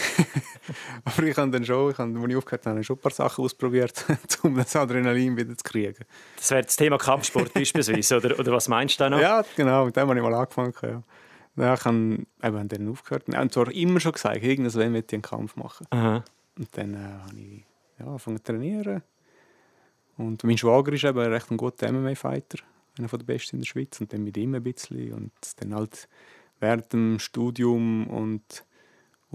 [1.05, 3.43] Aber ich habe dann schon, ich habe, als ich aufgehört habe, schon ein paar Sachen
[3.43, 4.05] ausprobiert,
[4.43, 6.05] um das Adrenalin wieder zu kriegen.
[6.37, 9.19] Das wäre das Thema Kampfsport beispielsweise, oder, oder was meinst du da noch?
[9.19, 10.73] Ja, genau, mit dem habe ich mal angefangen.
[10.81, 11.03] Ja.
[11.57, 13.29] Ja, ich habe eben dann aufgehört.
[13.29, 15.87] Und zwar immer schon gesagt, irgendwann möchte ich einen Kampf machen.
[15.89, 16.23] Aha.
[16.57, 17.63] Und dann äh, habe ich
[17.99, 19.03] ja, angefangen zu trainieren.
[20.17, 22.59] Und mein Schwager ist eben recht ein guter MMA-Fighter,
[22.97, 23.99] einer der besten in der Schweiz.
[24.01, 25.13] Und dann mit ihm ein bisschen.
[25.13, 26.09] Und dann halt
[26.59, 28.65] während dem Studium und,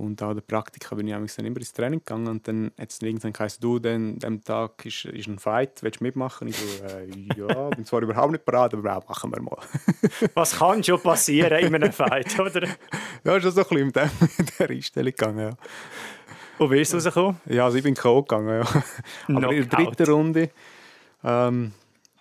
[0.01, 2.27] und auch der Praktika bin ich dann immer ins Training gegangen.
[2.29, 6.01] Und dann hat es irgendwann geheißen, du, an dem Tag ist, ist ein Fight, willst
[6.01, 6.49] du mitmachen?
[6.49, 9.59] Ich so, äh, ja, bin zwar überhaupt nicht bereit, aber ja, machen wir mal.
[10.35, 12.67] Was kann schon passieren in einem Fight, oder?
[13.25, 15.51] ja, ist schon so ein bisschen mit, dem, mit der Einstellung gegangen, ja.
[16.59, 17.41] Und wie ist es rausgekommen?
[17.47, 18.23] Ja, also ich bin K.O.
[18.23, 18.61] gegangen, ja.
[19.29, 19.99] Aber in der Knockout.
[19.99, 20.51] dritten Runde,
[21.25, 21.73] ähm,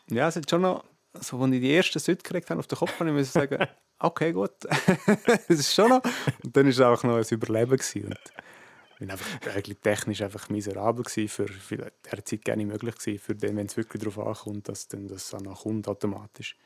[0.10, 2.78] ja, es hat schon noch, so, als ich die ersten Süd gekriegt habe auf den
[2.78, 3.67] Kopf, habe ich müssen sagen,
[4.00, 4.52] okay, gut,
[5.26, 6.02] das ist schon noch.
[6.43, 7.78] Und dann war es auch noch ein Überleben.
[7.78, 8.06] Gewesen.
[8.06, 8.19] Und
[9.00, 13.19] ich einfach eigentlich technisch einfach miserabel gewesen, für, für der Zeit gar nicht möglich gewesen,
[13.19, 16.58] für den, wenn es wirklich darauf ankommt, dass dann das auch noch kommt automatisch.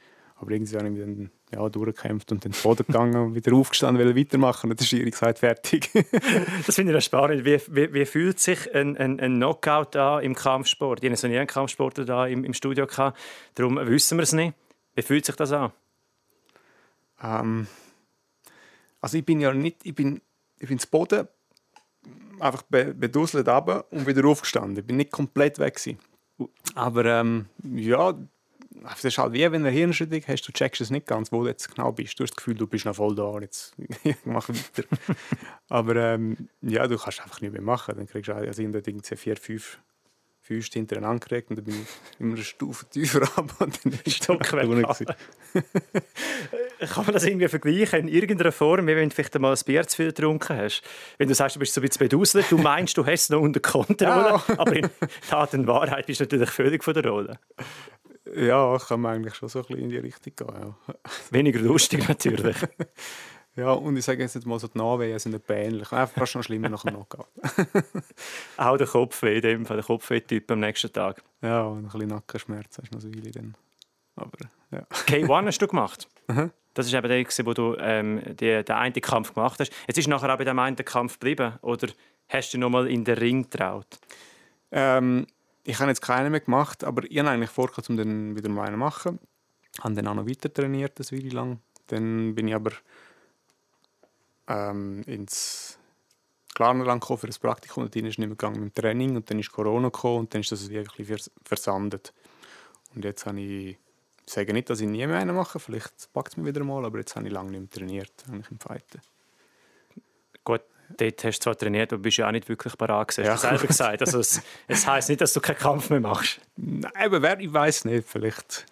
[0.44, 3.54] Aber irgendwie habe ich mich dann ja, durchgekämpft und dann zu Boden gegangen und wieder
[3.54, 4.70] aufgestanden, will weitermachen.
[4.70, 5.90] Und dann ist gesagt, fertig.
[6.66, 7.46] Das finde ich noch spannend.
[7.46, 11.02] Wie, wie, wie fühlt sich ein, ein, ein Knockout an im Kampfsport?
[11.02, 12.86] Ich hatte noch nie einen Kampfsportler da im, im Studio.
[12.86, 13.18] Gehabt.
[13.56, 14.54] Darum wissen wir es nicht.
[14.96, 15.72] Wie fühlt sich das an?
[17.24, 17.68] Ähm,
[19.00, 20.20] also ich bin ja nicht, ich bin,
[20.60, 21.26] ich bin zu Boden
[22.42, 24.80] einfach be beduselt runter und wieder aufgestanden.
[24.80, 26.00] Ich bin nicht komplett weg gewesen.
[26.76, 28.14] Aber ähm, ja,
[28.82, 31.44] das ist halt wie wenn du eine Hirnschüttung hast, du checkst es nicht ganz, wo
[31.44, 32.20] du jetzt genau bist.
[32.20, 34.88] Du hast das Gefühl, du bist noch voll da, jetzt ich mache weiter.
[35.70, 37.96] Aber ähm, ja, du kannst einfach nicht mehr machen.
[37.98, 39.80] Dann kriegst du also irgendwie vier, fünf
[40.44, 44.08] Füße hintereinander gekriegt und dann bin ich immer eine Stufe tiefer runter und dann ist
[44.08, 45.06] es gewesen.
[46.80, 49.88] Kann man das irgendwie vergleichen in irgendeiner Form, wie wenn du vielleicht einmal ein Bier
[49.88, 50.82] zu viel getrunken hast?
[51.18, 53.40] Wenn du sagst, du bist so ein bisschen beduselt, du meinst, du hast es noch
[53.40, 54.90] unter Kontrolle, aber in
[55.30, 57.40] Tat und Wahrheit bist du natürlich völlig von der Rolle.
[58.36, 60.76] Ja, kann man eigentlich schon so ein bisschen in die Richtung gehen.
[60.88, 60.96] Ja.
[61.32, 62.58] Weniger lustig natürlich.
[63.56, 65.92] Ja, und ich sage jetzt mal so, die Nachwehen sind etwa ähnlich.
[65.92, 67.28] Einfach fast noch schlimmer nach dem Knockout.
[68.58, 71.22] Auch der Kopfweh, dem Fall, der Kopfweh-Typ am nächsten Tag.
[71.44, 73.56] Ja, und ein bisschen Nackenschmerz hast du noch so Weile dann.
[74.16, 74.38] Aber
[74.72, 74.80] ja.
[75.06, 76.08] K1 hast du gemacht.
[76.74, 79.72] Das ist eben der, wo du ähm, die, den einen Kampf gemacht hast.
[79.88, 81.54] Jetzt ist nachher auch bei dem einen Kampf geblieben.
[81.62, 81.90] Oder
[82.30, 84.00] hast du noch mal in den Ring getraut?
[84.72, 85.28] Ähm,
[85.64, 88.68] ich habe jetzt keinen mehr gemacht, aber ich habe eigentlich vor, um dann wieder mal
[88.68, 89.20] einen machen.
[89.82, 91.60] Habe dann auch noch weiter trainiert, eine Weile lang.
[91.88, 92.72] Dann bin ich aber
[94.48, 95.78] ähm, ins
[96.54, 99.30] Klarnerland gekommen für das Praktikum und dann ist nicht mehr gegangen mit dem Training und
[99.30, 102.14] dann ist Corona gekommen und dann ist das wirklich vers versandet.
[102.94, 103.78] Und jetzt habe ich,
[104.26, 106.86] ich sage nicht, dass ich nie mehr einen mache, vielleicht packt es mich wieder mal,
[106.86, 109.02] aber jetzt habe ich lange nicht mehr trainiert, eigentlich im Fighten.
[110.44, 110.62] Gut,
[110.98, 113.26] dort hast du zwar trainiert, aber bist ja auch nicht wirklich parat gewesen.
[113.26, 113.34] Ja.
[113.34, 114.02] Hast du selber gesagt.
[114.02, 116.40] Also es, es heisst nicht, dass du keinen Kampf mehr machst.
[116.56, 118.66] Nein, aber wer, ich weiß nicht, vielleicht,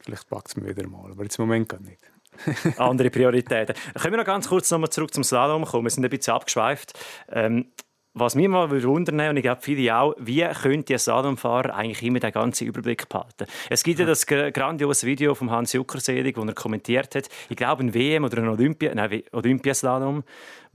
[0.00, 1.98] vielleicht packt es mich wieder mal, aber jetzt im Moment gar nicht.
[2.78, 3.74] Andere Prioritäten.
[3.94, 5.84] Können wir noch ganz kurz noch mal zurück zum Slalom kommen?
[5.84, 6.92] Wir sind ein bisschen abgeschweift.
[7.30, 7.66] Ähm,
[8.18, 12.18] was mich mal wundern und ich glaube viele auch, wie könnte ein Slalomfahrer eigentlich immer
[12.18, 13.44] den ganzen Überblick behalten?
[13.68, 17.84] Es gibt ja das grandiose Video von Hans Juckerselig, wo er kommentiert hat, ich glaube
[17.84, 20.24] ein WM oder ein Olympia, nein, Olympiaslalom,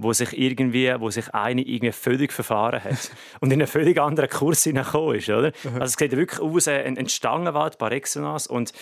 [0.02, 4.30] wo sich irgendwie, wo sich eine irgendwie völlig verfahren hat und in einen völlig anderen
[4.30, 5.52] Kurs hineingekommen ist, oder?
[5.64, 8.74] Also es sieht wirklich aus wie ein, ein Stangenwald par excellence und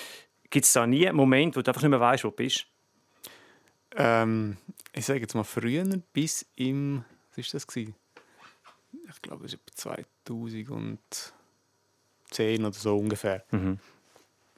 [0.49, 2.65] gibt es da nie einen Moment, wo du einfach nicht mehr weißt, wo du bist?
[3.95, 4.57] Ähm,
[4.93, 7.95] ich sage jetzt mal früher, bis im, was ist das gewesen?
[9.09, 13.43] Ich glaube, es war 2010 oder so ungefähr.
[13.51, 13.79] Mhm.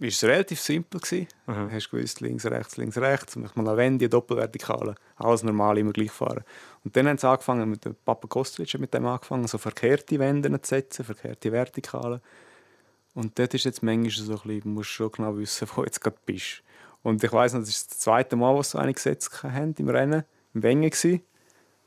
[0.04, 1.00] Es war relativ simpel.
[1.00, 1.28] Gewesen.
[1.46, 1.70] Mhm.
[1.70, 3.36] Du hast gewusst, links, rechts, links, rechts.
[3.36, 4.96] Mal eine Wende, Doppelvertikale.
[5.16, 6.44] Alles normal, immer gleich fahren.
[6.84, 10.50] Und dann haben sie angefangen, mit dem Papa Kostelic mit dem angefangen, so verkehrte Wände
[10.62, 12.22] zu setzen, verkehrte Vertikale.
[13.14, 15.88] Und dort ist jetzt manchmal so ein bisschen, du musst schon genau wissen, wo du
[15.88, 16.64] jetzt gerade bist.
[17.04, 19.90] Und ich weiss noch, das ist das zweite Mal, was so eine gesetzt haben im
[19.90, 21.22] Rennen, im Wengen gewesen.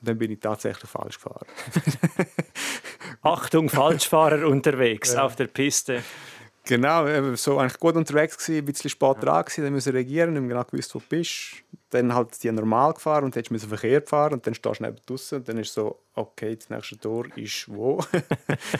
[0.00, 1.46] Und dann bin ich tatsächlich falsch gefahren.
[3.22, 5.24] Achtung, Falschfahrer unterwegs ja.
[5.24, 6.02] auf der Piste.
[6.66, 10.40] Genau, so eigentlich gut unterwegs gewesen, ein bisschen spät dran gewesen, dann müssen reagieren, nicht
[10.40, 11.62] mehr genau gewusst, wo du bist.
[11.90, 14.84] Dann halt die normal gefahren und dann musst du Verkehr fahren und dann stehst du
[14.84, 18.02] neben draußen und dann ist so, okay, das nächste Tor ist wo?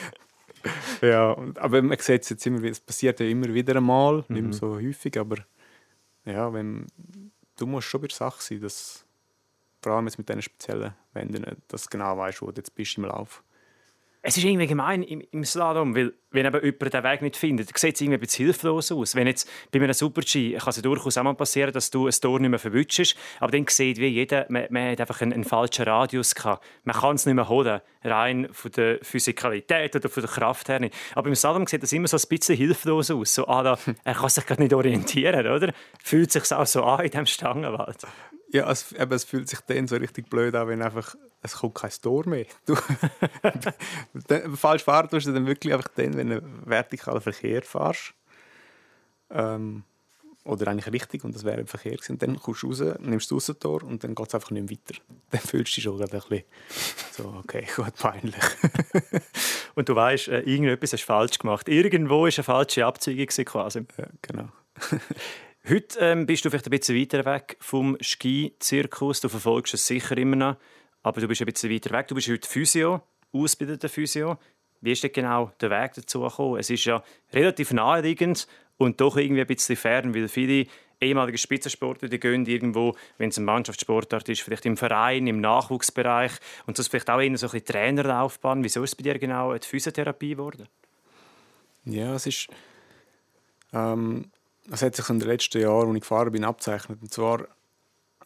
[1.01, 4.35] ja, aber man sieht es jetzt immer wieder, es passiert ja immer wieder einmal, mhm.
[4.35, 5.37] nicht mehr so häufig, aber
[6.25, 6.87] ja, wenn,
[7.55, 9.05] du musst schon bei der Sache sein, dass,
[9.83, 12.97] vor allem jetzt mit diesen speziellen Wänden, dass du genau weißt, wo du jetzt bist
[12.97, 13.43] im Lauf
[14.27, 17.77] es ist irgendwie gemein im, im Slalom, weil wenn eben jemand den Weg nicht findet,
[17.77, 19.13] sieht es irgendwie ein bisschen hilflos aus.
[19.13, 22.39] Wenn jetzt bei einem Super-G kann es durchaus auch mal passieren, dass du ein Tor
[22.39, 25.85] nicht mehr verwutschst, aber dann sieht wie jeder, man, man hat einfach einen, einen, falschen
[25.85, 26.65] Radius gehabt.
[26.85, 30.79] Man kann es nicht mehr holen, rein von der Physikalität oder von der Kraft her
[30.79, 30.95] nicht.
[31.13, 33.35] Aber im Slalom sieht das immer so ein bisschen hilflos aus.
[33.35, 35.71] So, ah, da, er kann sich gerade nicht orientieren, oder?
[36.03, 37.97] Fühlt sich auch so an in diesem Stangenwald.
[38.55, 41.75] Ja, es, eben, es fühlt sich dann so richtig blöd an, wenn einfach es kommt
[41.75, 42.45] kein Tor mehr.
[42.65, 42.75] Du,
[44.55, 48.13] falsch fahren tust du dann wirklich einfach dann, wenn du vertikalen Verkehr fährst.
[49.29, 49.83] Ähm,
[50.45, 52.17] oder eigentlich richtig, und das wäre im Verkehr gewesen.
[52.17, 55.01] Dann kommst du raus, nimmst das Tor und dann geht es einfach nicht mehr weiter.
[55.31, 56.43] Dann fühlst du dich schon ein bisschen
[57.11, 58.35] so, okay, gut, peinlich.
[59.75, 61.67] und du weißt, äh, irgendetwas hast du falsch gemacht.
[61.67, 63.85] Irgendwo war eine falsche Abzeugung quasi.
[63.97, 64.47] Ja, genau.
[65.67, 69.21] Heute ähm, bist du vielleicht ein bisschen weiter weg vom Ski-Zirkus.
[69.21, 70.57] Du verfolgst es sicher immer noch,
[71.01, 72.07] aber du bist ein bisschen weiter weg.
[72.07, 73.01] Du bist heute Physio,
[73.33, 74.37] ausgebildeter Physio.
[74.81, 76.59] Wie ist denn genau der Weg dazu gekommen?
[76.59, 78.47] Es ist ja relativ naheliegend
[78.77, 80.67] und doch irgendwie ein bisschen fern, weil viele
[81.01, 86.33] ehemalige Spitzensportler, die gehen irgendwo, wenn es ein Mannschaftssportart ist, vielleicht im Verein, im Nachwuchsbereich
[86.67, 88.63] und ist vielleicht auch eher so ein bisschen Trainerlaufbahn.
[88.63, 90.67] Wieso ist es bei dir genau die Physiotherapie geworden?
[91.85, 92.49] Ja, es ist
[93.73, 94.29] ähm,
[94.67, 96.99] das hat sich in den letzten Jahren, als ich gefahren bin, abzeichnet.
[97.01, 97.47] Und zwar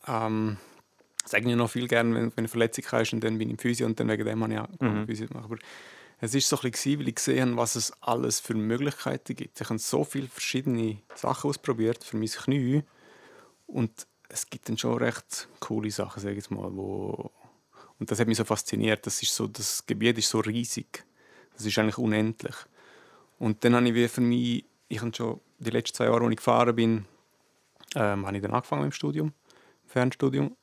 [0.08, 0.58] ähm,
[1.26, 3.60] sage ich noch viel gerne, wenn, wenn eine Verletzung hast und dann bin ich im
[3.60, 5.06] Physio und dann wegen dem habe ich auch mhm.
[5.06, 5.46] Physio gemacht.
[5.46, 5.58] Aber
[6.22, 9.60] es war so ein bisschen, weil ich gesehen habe, was es alles für Möglichkeiten gibt.
[9.60, 12.84] Ich habe so viele verschiedene Sachen ausprobiert für mein Knie
[13.68, 17.32] und es gibt dann schon recht coole Sachen, sage ich jetzt mal, wo
[18.00, 19.06] und das hat mich so fasziniert.
[19.06, 21.04] Das ist so, das Gebiet ist so riesig,
[21.56, 22.56] das ist eigentlich unendlich.
[23.38, 26.32] Und dann habe ich wie für mich, ich habe schon die letzten zwei Jahre, als
[26.32, 27.06] ich gefahren bin,
[27.96, 29.34] ähm, habe ich dann angefangen mit dem Studium,
[29.86, 30.56] Fernstudium.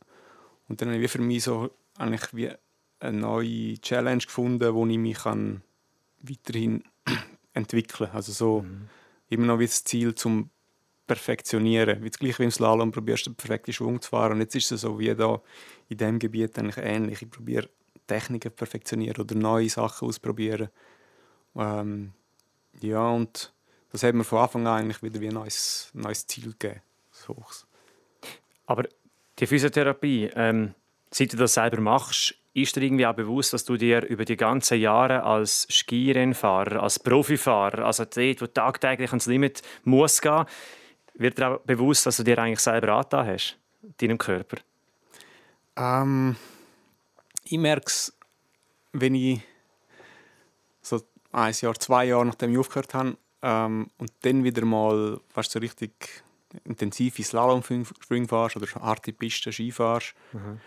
[0.68, 2.50] Und dann habe ich für mich so eigentlich wie
[3.00, 5.62] eine neue Challenge gefunden, wo ich mich kann
[6.22, 6.82] weiterhin
[7.52, 8.16] entwickeln kann.
[8.16, 8.88] Also so mhm.
[9.28, 10.50] immer noch wie das Ziel zum
[11.06, 12.02] Perfektionieren.
[12.02, 14.32] Wie gleich wie im Slalom probierst du den perfekten Schwung zu fahren.
[14.32, 15.40] Und jetzt ist es so wie da
[15.88, 17.22] in diesem Gebiet eigentlich ähnlich.
[17.22, 17.68] Ich probiere
[18.08, 20.68] Techniken zu perfektionieren oder neue Sachen ausprobieren.
[21.54, 22.12] Ähm,
[22.80, 23.54] ja, und
[23.96, 26.82] das hat mir von Anfang an eigentlich wieder wie ein neues, neues Ziel gegeben.
[28.66, 28.84] Aber
[29.38, 30.74] die Physiotherapie, ähm,
[31.10, 34.36] seit du das selber machst, ist dir irgendwie auch bewusst, dass du dir über die
[34.36, 40.44] ganzen Jahre als Skirennfahrer, als Profifahrer, als Athlet, der tagtäglich ans Limit muss gehen,
[41.14, 43.56] wird dir auch bewusst, dass du dir eigentlich selber angetan hast,
[43.96, 44.58] deinem Körper?
[45.76, 46.36] Ähm,
[47.44, 48.14] ich merke es,
[48.92, 49.40] wenn ich
[50.82, 51.00] so
[51.32, 55.60] ein Jahr, zwei Jahre nachdem ich aufgehört habe, ähm, und dann wieder mal fast so
[55.60, 56.24] richtig
[56.64, 60.60] intensive Slalomsprünge fährst oder harte Pisten Ski fährst, mhm.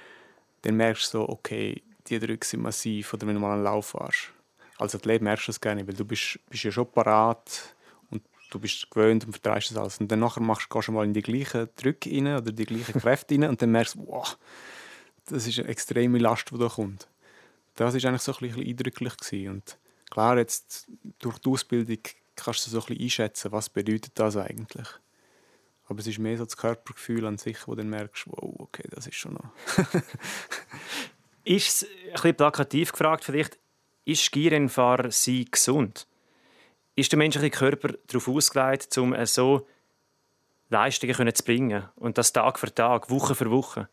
[0.62, 3.13] dann merkst du so, okay, die Drücke sind massiv.
[3.13, 4.32] Oder wenn du mal einen Lauf fährst.
[4.78, 7.76] Als Athlet merkst du das gar nicht, weil du bist, bist ja schon parat
[8.12, 9.98] und du bist gewöhnt und vertreibst das alles.
[10.00, 13.02] Und dann nachher machst, gehst du mal in die gleichen Drücke rein oder die gleichen
[13.02, 14.38] Kräfte rein und dann merkst du, wow,
[15.26, 17.10] das ist eine extreme Last, die da kommt.
[17.76, 19.18] Das war eigentlich so ein bisschen eindrücklich.
[19.18, 19.50] Gewesen.
[19.50, 19.78] Und
[20.10, 20.88] klar, jetzt
[21.20, 22.00] durch die Ausbildung
[22.43, 24.88] kannst du so ein bisschen einschätzen, was bedeutet das eigentlich.
[25.86, 28.88] Aber es ist mehr so das Körpergefühl an sich, wo du dann merkst, wow, okay,
[28.91, 29.49] das ist schon noch.
[31.43, 33.58] ist es ein bisschen plakativ gefragt vielleicht,
[34.06, 36.08] ist Skirennfahrer sein gesund?
[36.95, 39.67] Ist der menschliche Körper darauf ausgelegt, um so
[40.69, 43.89] Leistungen zu bringen und das Tag für Tag, Woche für Woche?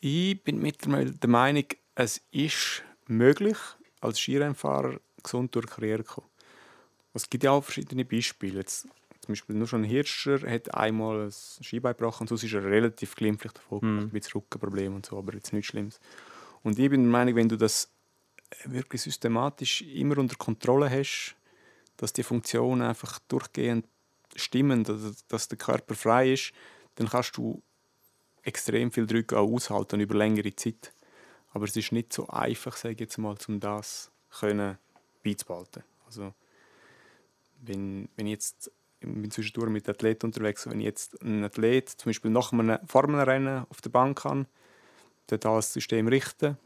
[0.00, 1.64] Ich bin mittlerweile der Meinung,
[1.96, 3.56] es ist möglich,
[4.00, 6.28] als Skirennfahrer gesund durch die Karriere zu kommen.
[7.16, 8.60] Es gibt ja auch verschiedene Beispiele.
[8.60, 8.82] Jetzt,
[9.20, 12.64] zum Beispiel nur schon ein Hirscher hat einmal ein Skibein gebrochen und sonst ist er
[12.64, 13.98] relativ glimpflich davon mm.
[13.98, 15.98] ein bisschen Rückenproblem und so, aber jetzt nichts Schlimmes.
[16.62, 17.90] Und ich bin der Meinung, wenn du das
[18.64, 21.34] wirklich systematisch immer unter Kontrolle hast,
[21.96, 23.86] dass die Funktionen einfach durchgehend
[24.34, 26.52] stimmen, dass, dass der Körper frei ist,
[26.96, 27.62] dann kannst du
[28.42, 30.92] extrem viel Druck auch aushalten über längere Zeit.
[31.52, 34.78] Aber es ist nicht so einfach, sage ich jetzt mal, um das können
[35.24, 35.82] beizubehalten.
[36.04, 36.34] Also,
[37.62, 41.88] wenn, wenn ich jetzt ich bin zwischendurch mit Athleten unterwegs, wenn ich jetzt einen Athlet
[41.88, 44.46] zum Beispiel nach einem, vor einem Rennen auf der Bank kann,
[45.26, 46.56] dort das System richten,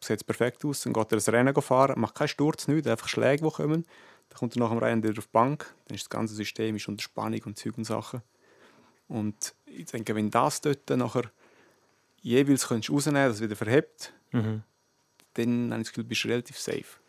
[0.00, 3.44] sieht perfekt aus, dann geht er das Rennen fahren, macht keinen Sturz, nichts, einfach Schläge,
[3.44, 3.84] die kommen,
[4.28, 6.76] dann kommt er nach dem Rennen wieder auf die Bank, dann ist das ganze System
[6.76, 8.22] ist unter Spannung und Zeug und Sachen.
[9.08, 11.30] Und ich denke, wenn das dort nachher
[12.22, 14.62] jeweils rausnehmen kannst, das wieder verhebt, mhm.
[15.34, 17.01] dann habe ich das Gefühl, bist du relativ safe.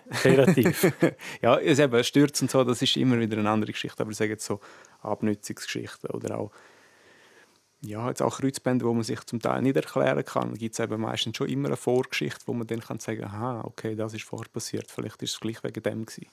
[0.24, 0.92] Relativ.
[1.42, 4.00] ja, es eben Stürz und so, das ist immer wieder eine andere Geschichte.
[4.02, 4.60] Aber ich sage jetzt so
[5.02, 6.52] Abnützungsgeschichten oder auch
[7.84, 11.00] ja, jetzt auch Kreuzbänder, wo man sich zum Teil nicht erklären kann, gibt es eben
[11.00, 14.48] meistens schon immer eine Vorgeschichte, wo man dann kann sagen kann, okay, das ist vorher
[14.48, 16.28] passiert, vielleicht ist es gleich wegen dem gewesen.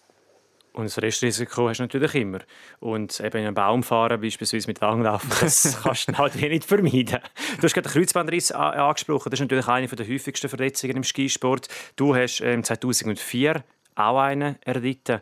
[0.80, 2.40] Und das Restrisiko hast du natürlich immer.
[2.80, 6.64] Und eben in einem Baum fahren, beispielsweise mit Langlaufen, das kannst du halt eh nicht
[6.64, 7.20] vermeiden.
[7.58, 9.30] Du hast gerade den Kreuzbandriss angesprochen.
[9.30, 11.68] Das ist natürlich eine der häufigsten Verletzungen im Skisport.
[11.98, 13.62] Du hast ähm, 2004
[13.96, 15.22] auch einen erlitten.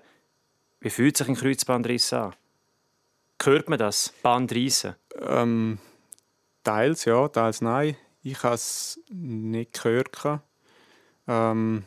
[0.80, 2.36] Wie fühlt sich ein Kreuzbandriss an?
[3.42, 4.14] Hört man das?
[4.22, 4.94] Bandreisen?
[5.20, 5.80] Ähm,
[6.64, 7.98] teils ja, teils nein.
[8.22, 10.42] Ich habe es nicht gehört.
[11.28, 11.84] Ähm,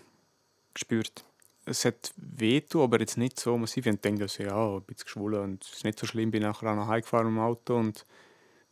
[0.74, 1.24] gespürt
[1.70, 3.86] es hat wehtu, aber jetzt nicht so massiv.
[3.86, 6.30] Ich denke, dass ja, ein bisschen geschwollen und es ist nicht so schlimm.
[6.30, 8.04] Bin nachher auch noch heimgefahren im Auto und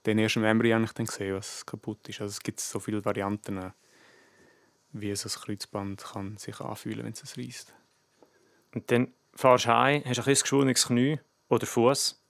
[0.03, 2.21] dann erst im Emery habe ich dann gesehen, was kaputt ist.
[2.21, 3.73] Also es gibt so viele Varianten,
[4.93, 7.75] wie so ein Kreuzband kann sich anfühlen, wenn es reißt.
[8.75, 12.21] Und dann fahrst du heim, hast ein geschwollenes Knie oder Fuß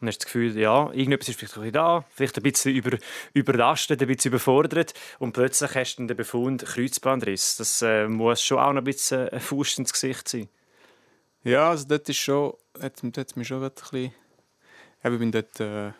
[0.00, 2.98] und hast das Gefühl, ja, irgendetwas ist vielleicht da, vielleicht ein bisschen über,
[3.34, 4.94] überlastet, ein bisschen überfordert.
[5.18, 7.56] Und plötzlich hast du den Befund Kreuzbandriss.
[7.56, 10.48] Das äh, muss schon auch noch ein bisschen ein Fuß ins Gesicht sein.
[11.42, 14.12] Ja, also dort ist schon, hat, hat mich schon ein bisschen...
[15.02, 15.92] Ich bin dort äh,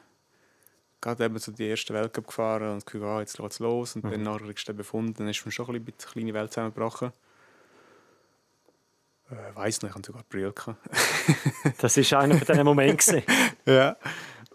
[1.01, 3.97] gerade eben so die erste Weltcup gefahren und gedacht, ah, jetzt geht es los.
[3.97, 4.11] Und mhm.
[4.11, 7.13] dann nachher du den Befund, dann ist mir schon ein bisschen die kleine Welt zusammengebrochen.
[9.31, 10.55] Äh, weiß nicht, ich hatte sogar Brille.
[11.79, 13.23] das war einer von diesen Momenten.
[13.67, 13.97] ja.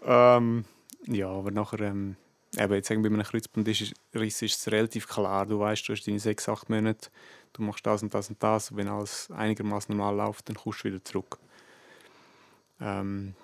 [0.02, 0.64] Ähm,
[1.06, 2.16] ja, aber nachher, ähm,
[2.58, 5.46] eben jetzt bei einem Kreuzbandriss ist es relativ klar.
[5.46, 7.10] Du weißt, du hast deine sechs, acht Monate,
[7.52, 8.70] du machst das und das und das.
[8.70, 11.38] Und wenn alles einigermaßen normal läuft, dann kommst du wieder zurück.
[12.80, 13.34] Ähm,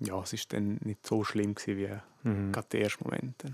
[0.00, 2.52] ja, es war dann nicht so schlimm gewesen, wie mhm.
[2.52, 3.44] gerade der erste Moment.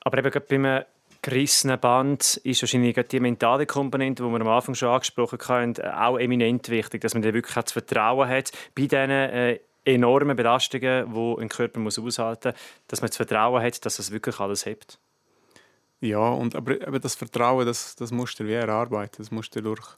[0.00, 0.84] Aber eben gerade beim
[1.24, 6.18] gerissenen Band ist wahrscheinlich die mentale Komponente, die wir am Anfang schon angesprochen haben, auch
[6.18, 11.42] eminent wichtig, dass man da wirklich das Vertrauen hat bei diesen äh, enormen Belastungen, die
[11.42, 14.98] ein Körper muss aushalten muss, dass man das Vertrauen hat, dass das wirklich alles hebt.
[16.00, 19.16] Ja, und, aber, aber das Vertrauen, das, das musst du wie erarbeiten.
[19.16, 19.96] Das musst du durch,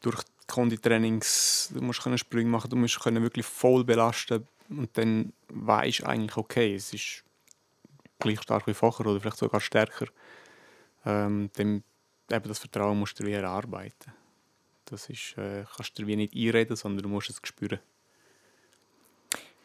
[0.00, 5.32] durch Konditrainings, du musst können Sprünge machen, du musst können wirklich voll belasten und dann
[5.50, 7.22] weißt du eigentlich, okay, es ist
[8.18, 10.06] gleich stark wie vorher oder vielleicht sogar stärker
[11.04, 11.82] ähm, dann,
[12.30, 14.12] eben das Vertrauen musst du wie erarbeiten.
[14.84, 17.78] Das ist, äh, kannst du dir wie nicht einreden, sondern du musst es spüren.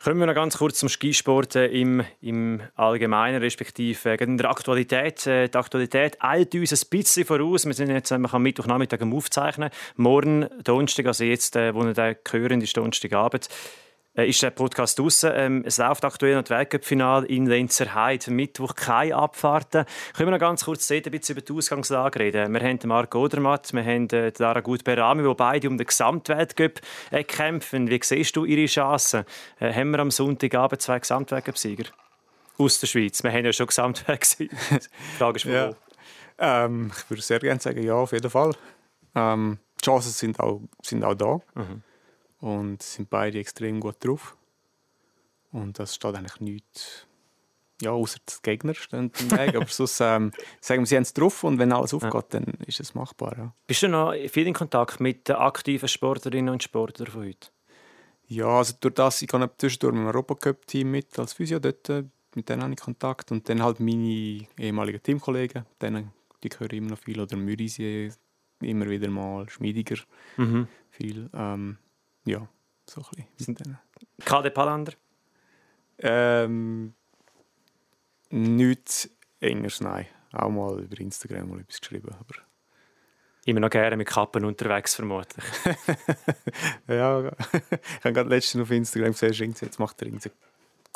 [0.03, 4.49] Kommen wir noch ganz kurz zum Skisport äh, im, im Allgemeinen, respektive äh, in der
[4.49, 5.25] Aktualität.
[5.25, 7.65] Äh, die Aktualität eilt uns ein bisschen voraus.
[7.65, 9.71] Wir sind jetzt äh, am Mittwochnachmittag am Aufzeichnen.
[9.95, 13.49] Morgen, Donnerstag, also jetzt, äh, wo ihr den hören, ist Donnerstagabend, äh,
[14.25, 15.31] ist der Podcast draussen.
[15.33, 18.31] Ähm, es läuft aktuell noch das Weltcup-Finale in Lenzerheide.
[18.31, 19.85] Mittwoch keine Abfahrten.
[20.15, 22.51] Können wir noch ganz kurz ein bisschen über die Ausgangslage reden?
[22.51, 27.23] Wir haben Marco Odermatt, wir haben äh, Lara Gut-Berami, die beide um den Gesamtweltcup äh,
[27.23, 27.89] kämpfen.
[27.89, 29.23] Wie siehst du ihre Chancen?
[29.59, 31.85] Äh, haben wir am Sonntagabend zwei Gesamtweltcup-Sieger?
[32.57, 33.23] Aus der Schweiz.
[33.23, 34.49] Wir haben ja schon Gesamtweg Die
[35.19, 35.75] Frage ist, ja.
[36.39, 38.55] ähm, Ich würde sehr gerne sagen, ja, auf jeden Fall.
[39.13, 41.39] Ähm, die Chancen sind auch, sind auch da.
[41.53, 41.83] Mhm
[42.39, 44.35] und sind beide extrem gut drauf.
[45.51, 47.07] Und das steht eigentlich nichts,
[47.81, 49.55] ja, außer die Gegner stehen im Weg.
[49.55, 52.23] Aber sonst ähm, sagen wir, sie haben es drauf und wenn alles aufgeht, ja.
[52.29, 53.37] dann ist es machbar.
[53.37, 53.53] Ja.
[53.65, 57.49] Bist du noch viel in Kontakt mit den aktiven Sportlerinnen und Sportlern von heute?
[58.27, 61.87] Ja, also durch das, ich gehe zwischendurch mit dem Europacup-Team mit als Physio dort,
[62.35, 66.11] mit denen habe ich Kontakt und dann halt meine ehemaligen Teamkollegen, denen
[66.43, 67.19] die höre ich immer noch viel.
[67.19, 68.11] Oder Mürisie
[68.61, 69.97] immer wieder mal, Schmiediger
[70.37, 70.67] Mhm.
[70.89, 71.29] viel.
[71.33, 71.77] Ähm,
[72.27, 72.47] ja,
[72.85, 73.77] so ein bisschen.
[74.23, 74.93] KD Palander?
[75.99, 76.93] Ähm,
[78.29, 79.09] nichts
[79.39, 80.05] Engers, nein.
[80.33, 82.09] Auch mal über Instagram mal etwas geschrieben.
[82.13, 82.35] Aber
[83.47, 85.45] Immer noch gerne mit Kappen unterwegs, vermutlich.
[86.89, 90.35] ja, ich habe gerade letztens auf Instagram gesehen, jetzt macht er irgendeinen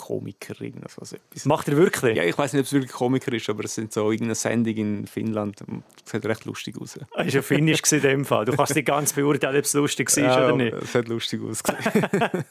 [0.02, 0.97] Komiker irgendwas.
[0.97, 1.45] Also etwas.
[1.45, 2.18] Macht er wirklich?
[2.18, 4.76] Ja, ich weiß nicht, ob es wirklich Komiker ist, aber es sind so irgendeine Sendung
[4.76, 5.62] in Finnland.
[5.62, 6.93] Das sieht recht lustig aus.
[6.93, 8.45] Das war ja finnisch in dem Fall.
[8.45, 10.74] Du kannst nicht ganz beurteilen, ob es lustig war oder nicht.
[10.74, 11.80] Es hat lustig ausgesehen.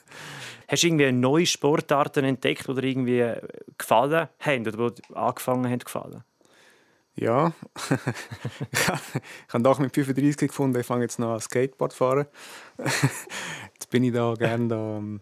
[0.68, 3.32] Hast du irgendwie neue Sportarten entdeckt oder irgendwie
[3.76, 6.22] gefallen haben oder die angefangen haben gefallen?
[7.20, 7.52] ja.
[8.72, 8.88] ich
[9.52, 12.26] habe doch mit 35 gefunden, ich fange jetzt noch an Skateboard fahren.
[13.74, 15.20] jetzt bin ich da gerne da ähm,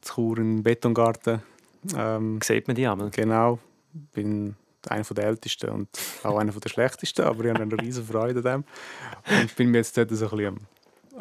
[0.00, 1.42] zu Chur im Betongarten.
[1.96, 3.10] Ähm, Sieht man die einmal?
[3.10, 3.58] Genau,
[4.12, 4.56] bin
[4.88, 5.88] einer der ältesten und
[6.22, 8.64] auch einer der schlechtesten, aber ich habe eine riesen Freude an
[9.24, 9.40] dem.
[9.40, 10.58] Und bin mir jetzt dort so ein bisschen am,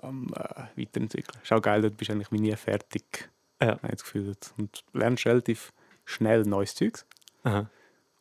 [0.02, 1.42] am äh, weiterentwickeln.
[1.44, 3.30] Ist auch geil, dort bist du eigentlich nie fertig.
[3.62, 3.74] Ja.
[3.84, 4.36] ich das Gefühl.
[4.58, 5.74] Und lernst relativ
[6.06, 7.06] schnell neues Zeugs.
[7.44, 7.70] Aha.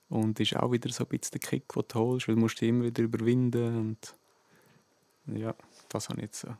[0.09, 2.61] Und ist auch wieder so ein bisschen der Kick, den du holst, weil du musst
[2.61, 3.97] dich immer wieder überwinden.
[5.27, 5.55] Und ja,
[5.89, 6.57] das habe ich jetzt so ein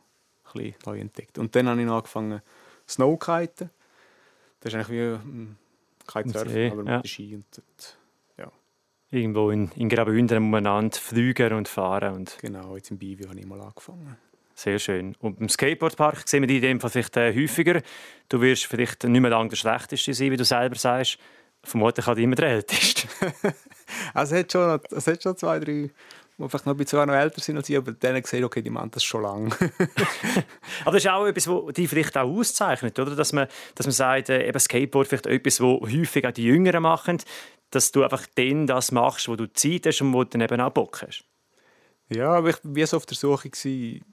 [0.53, 1.37] bisschen neu entdeckt.
[1.37, 2.41] Und dann habe ich noch angefangen
[2.87, 3.71] Snowkiten.
[4.59, 5.55] Das ist eigentlich wie ähm,
[5.99, 7.01] See, Kitesurfen, aber mit ja.
[7.05, 7.35] Ski.
[7.35, 7.99] Und dort,
[9.11, 12.13] Irgendwo in, in Graubünden umeinander fliegen und fahren.
[12.13, 14.17] Und genau, jetzt im Bivio habe ich mal angefangen.
[14.53, 15.15] sehr schön.
[15.19, 17.81] Und im Skateboardpark sehen wir dich in dem Fall vielleicht äh, häufiger.
[18.27, 21.17] Du wirst vielleicht nicht mehr lange der Schlechteste sein, wie du selber sagst.
[21.63, 23.07] Vermutlich auch immer der Älteste.
[24.13, 25.89] Also es hat schon, es hat schon zwei, drei,
[26.39, 28.69] die vielleicht noch ein bisschen noch älter sind als ich, aber denen gesehen, okay, die
[28.69, 29.49] machen das schon lange.
[30.85, 33.15] Aber das ist auch etwas, was dich vielleicht auch auszeichnet, oder?
[33.15, 36.83] Dass man, dass man sagt, äh, eben Skateboard vielleicht etwas, was häufig auch die Jüngeren
[36.83, 37.17] machen,
[37.71, 40.61] dass du einfach dann das machst, wo du Zeit hast und wo du dann eben
[40.61, 41.25] auch Bock hast.
[42.07, 44.03] Ja, aber ich war so auf der Suche gewesen,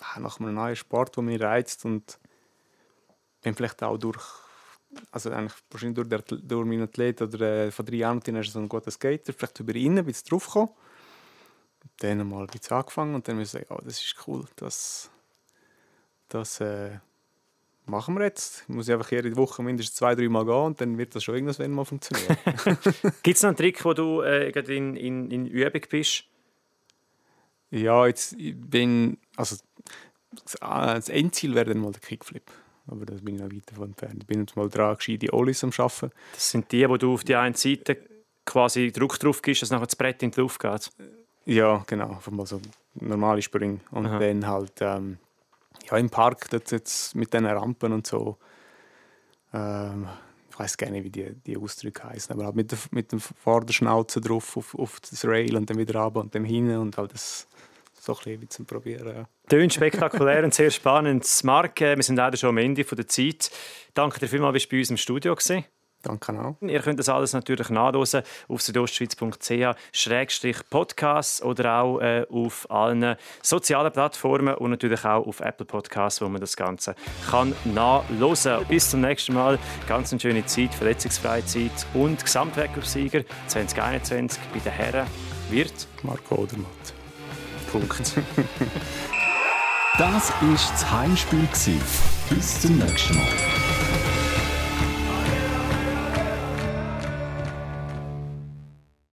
[0.00, 2.18] ah, nach einem neuen Sport, der mich reizt und
[3.40, 4.22] bin vielleicht auch durch,
[5.12, 8.42] also eigentlich wahrscheinlich durch, der, durch meinen Athlet oder äh, von drei Jahren dann du
[8.42, 10.70] so einen guten Skater, vielleicht über ihn ein bisschen draufgekommen.
[12.00, 15.10] Dann mal ein angefangen und dann muss ich sagen, oh, das ist cool, das,
[16.28, 16.98] das äh,
[17.86, 18.62] machen wir jetzt.
[18.62, 21.34] Ich muss einfach jede Woche mindestens zwei, drei Mal gehen und dann wird das schon
[21.34, 22.36] irgendwann mal funktionieren.
[23.22, 26.24] Gibt es noch einen Trick, wo du äh, in, in, in Übung bist?
[27.70, 29.18] Ja, jetzt ich bin.
[29.36, 29.56] Also,
[30.44, 32.50] das- das Endziel wäre dann mal der Kickflip.
[32.86, 34.16] Aber da bin ich noch weit davon entfernt.
[34.22, 36.10] Ich bin jetzt mal dran, gescheite Ollies am Arbeiten.
[36.32, 37.98] Das sind die, wo du auf die eine Seite
[38.46, 40.90] quasi Druck drauf gibst, dass nachher das Brett in die Luft geht.
[41.48, 42.10] Ja, genau.
[42.10, 42.60] Einfach mal so
[42.94, 43.80] normale Sprünge.
[43.90, 44.18] Und Aha.
[44.18, 45.16] dann halt ähm,
[45.90, 48.36] ja, im Park dort jetzt mit diesen Rampen und so.
[49.54, 50.06] Ähm,
[50.50, 53.20] ich weiß gar nicht, wie die, die Ausdrücke heißen, aber halt mit der, mit der
[53.20, 57.14] Vorderschnauze drauf auf, auf das Rail und dann wieder runter und dann hin und halt
[57.14, 57.48] das
[57.94, 59.16] so ein bisschen zum Probieren.
[59.16, 59.28] Ja.
[59.48, 61.26] Tönt spektakulär und sehr spannend.
[61.44, 63.50] Marc, äh, wir sind leider schon am Ende der Zeit.
[63.94, 65.64] Danke dir vielmals, bist du bei uns im Studio gewesen.
[66.08, 66.56] Danke auch.
[66.62, 74.54] Ihr könnt das alles natürlich nachlesen auf südostschweiz.ch-podcast oder auch äh, auf allen sozialen Plattformen
[74.54, 76.94] und natürlich auch auf Apple Podcasts, wo man das Ganze
[77.30, 78.64] kann nachlesen.
[78.68, 79.58] Bis zum nächsten Mal.
[79.86, 85.06] Ganz eine schöne Zeit, verletzungsfreie Zeit und Gesamtweltcup-Sieger 2021 bei den Herren
[85.50, 86.94] wird Marco Odermatt.
[87.70, 88.14] Punkt.
[89.98, 91.48] Das war das Heimspiel.
[92.30, 93.57] Bis zum nächsten Mal.